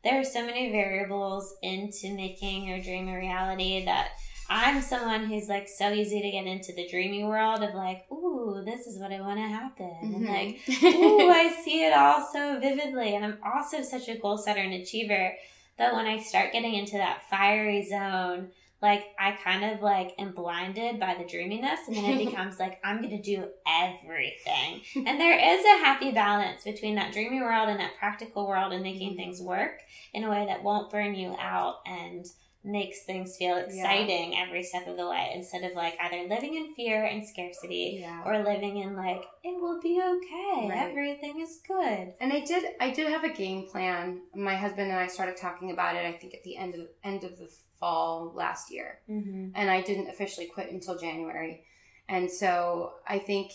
[0.04, 4.10] there are so many variables into making your dream a reality that
[4.48, 8.62] I'm someone who's like so easy to get into the dreamy world of like, ooh,
[8.64, 9.90] this is what I want to happen.
[10.02, 10.28] And Mhm.
[10.28, 13.16] like, ooh, I see it all so vividly.
[13.16, 15.34] And I'm also such a goal setter and achiever
[15.78, 18.52] that when I start getting into that fiery zone,
[18.86, 22.78] like I kind of like am blinded by the dreaminess and then it becomes like
[22.84, 24.82] I'm gonna do everything.
[25.06, 28.82] And there is a happy balance between that dreamy world and that practical world and
[28.82, 29.16] making Mhm.
[29.16, 29.80] things work
[30.14, 32.24] in a way that won't burn you out and
[32.66, 36.74] makes things feel exciting every step of the way instead of like either living in
[36.74, 38.22] fear and scarcity yeah.
[38.26, 40.90] or living in like it will be okay Right.
[40.90, 44.20] everything is good And I did I did have a game plan.
[44.34, 47.22] My husband and I started talking about it I think at the end of end
[47.24, 47.48] of the
[47.78, 48.98] fall last year.
[49.08, 49.50] mm-hmm.
[49.54, 51.62] And I didn't officially quit until January.
[52.08, 53.52] And so I think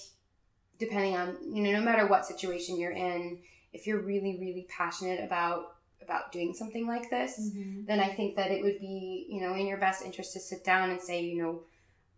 [0.80, 3.40] depending on you know no matter what situation you're in,
[3.74, 7.86] if you're really really passionate about about doing something like this, Mm-hmm.
[7.86, 10.64] then I think that it would be, you know, in your best interest to sit
[10.64, 11.64] down and say, you know,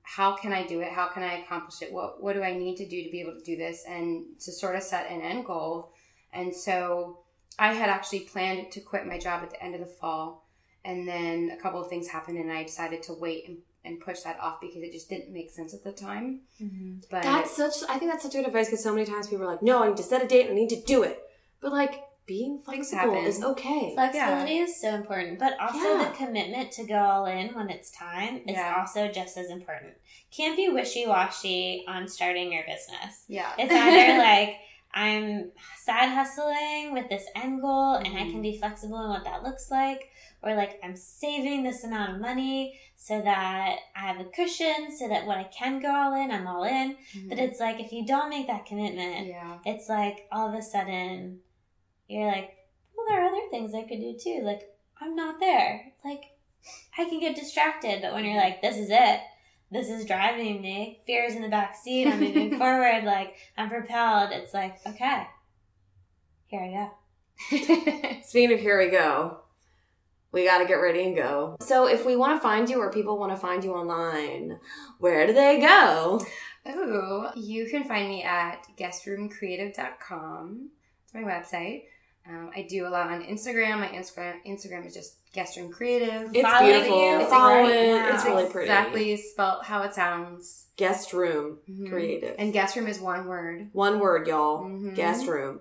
[0.04, 0.92] how can I do it?
[0.92, 1.92] How can I accomplish it?
[1.94, 3.84] What what do I need to do to be able to do this?
[3.88, 5.94] And to sort of set an end goal.
[6.34, 7.20] And so
[7.58, 10.46] I had actually planned to quit my job at the end of the fall.
[10.84, 14.20] And then a couple of things happened and I decided to wait and, and push
[14.22, 16.42] that off because it just didn't make sense at the time.
[16.62, 16.96] Mm-hmm.
[17.10, 19.46] But That's such, I think that's such a good advice because so many times people
[19.46, 21.22] are like, no, I need to set a date and I need to do it.
[21.62, 23.92] But like, being flexible is okay.
[23.96, 26.06] Flexibility is so important, but also Yeah.
[26.10, 28.76] the commitment to go all in when it's time is Yeah.
[28.80, 29.94] also just as important.
[30.36, 33.26] Can't be wishy washy on starting your business.
[33.28, 33.52] yeah.
[33.58, 34.56] It's either like
[34.96, 35.52] I'm
[35.84, 38.32] side hustling with this end goal and I Mhm.
[38.32, 40.10] can be flexible in what that looks like,
[40.44, 45.08] or like I'm saving this amount of money so that I have a cushion so
[45.10, 46.96] that when I can go all in, I'm all in.
[47.28, 49.58] But it's like if you don't make that commitment, yeah.
[49.66, 51.40] it's like all of a sudden
[52.14, 52.56] you're like,
[52.96, 54.42] well, there are other things I could do too.
[54.44, 54.70] Like,
[55.02, 55.94] I'm not there.
[56.06, 56.24] Like,
[56.98, 59.20] I can get distracted, but when you're like, this is it,
[59.72, 63.70] this is driving me, fear is in the back seat, I'm moving forward, like, I'm
[63.70, 65.28] propelled, it's like, okay,
[66.46, 68.22] here I go.
[68.24, 69.40] Speaking of here we go,
[70.32, 71.58] we got to get ready and go.
[71.62, 74.60] So if we want to find you or people want to find you online,
[75.00, 76.26] where do they go?
[76.66, 80.70] Oh, you can find me at guestroomcreative.com.
[81.04, 81.84] It's my website.
[82.28, 83.80] Um, I do a lot on Instagram.
[83.80, 86.32] My Instagram Instagram is just guest room creative.
[86.34, 87.20] It's Follow beautiful.
[87.20, 87.88] you Follow right it.
[87.96, 88.16] now.
[88.16, 88.70] It's really pretty.
[88.70, 90.68] Exactly spelled how it sounds.
[90.78, 91.90] Guest room Mhm.
[91.90, 92.36] creative.
[92.40, 93.70] And guest room is one word.
[93.74, 94.64] one word, y'all.
[94.64, 94.96] Mhm.
[94.96, 95.60] Guest room.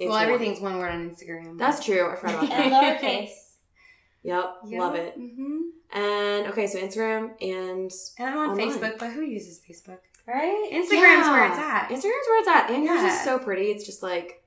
[0.00, 1.58] It's well, everything's one word on Instagram.
[1.58, 2.10] That's true.
[2.10, 3.00] I forgot about that.
[3.02, 3.30] lowercase.
[4.22, 4.56] yep.
[4.64, 5.14] Love it.
[5.14, 5.60] hmm
[5.92, 8.68] And okay, so Instagram and And I'm on Online.
[8.70, 9.98] Facebook, but who uses Facebook?
[10.26, 10.70] Right?
[10.72, 11.88] Instagram's where it's at.
[11.88, 12.70] Instagram's where it's at.
[12.70, 13.70] And yours is so pretty.
[13.70, 14.39] It's just like, ugh,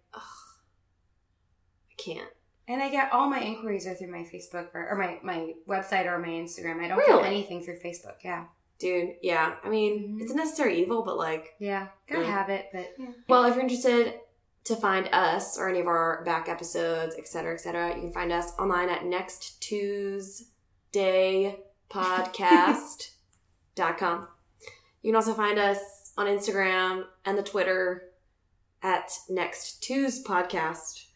[1.94, 2.30] I can't.
[2.68, 6.06] And I get all my inquiries are through my Facebook or, or my, my website
[6.06, 6.80] or my Instagram.
[6.82, 7.22] I don't Really?
[7.24, 8.16] get anything through Facebook.
[8.24, 8.46] Yeah.
[8.80, 9.56] Dude, yeah.
[9.64, 10.22] I mean, Mhm.
[10.22, 11.89] it's a necessary evil, but like, Yeah.
[12.08, 12.32] Gotta Yeah.
[12.32, 13.12] have it, but yeah.
[13.28, 14.20] well, if you're interested
[14.64, 18.14] to find us or any of our back episodes, et cetera, et cetera, you can
[18.14, 24.28] find us online at next Tuesday podcast.com.
[25.02, 28.10] You can also find us on Instagram and the Twitter
[28.82, 31.08] at Next Tues Podcast.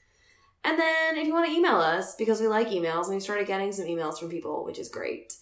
[0.67, 3.47] And then if you want to email us, because we like emails, and we started
[3.47, 5.33] getting some emails from people, which is great,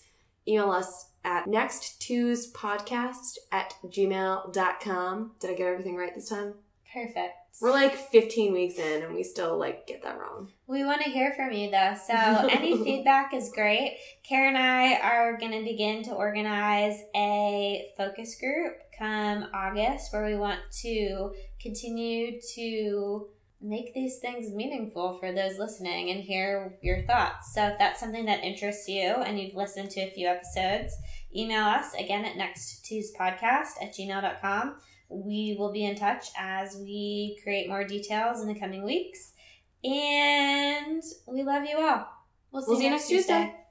[0.48, 5.32] email us at nexttuespodcast at gmail.com.
[5.40, 6.54] Did I get everything right this time?
[6.94, 7.34] Perfect.
[7.60, 10.52] We're like 15 weeks in and we still like get that wrong.
[10.68, 12.14] We want to hear from you though, so
[12.52, 13.98] any feedback is great.
[14.24, 20.26] Kara and I are going to begin to organize a focus group come August where
[20.26, 23.28] we want to continue to
[23.62, 27.54] make these things meaningful for those listening and hear your thoughts.
[27.54, 30.96] So if that's something that interests you and you've listened to a few episodes,
[31.36, 34.76] email us again at nexttuespodcast at gmail.com.
[35.10, 39.34] We will be in touch as we create more details in the coming weeks.
[39.84, 42.08] And we love you all.
[42.52, 43.44] We'll see, We'll see you you next next Tuesday.
[43.46, 43.65] Tuesday.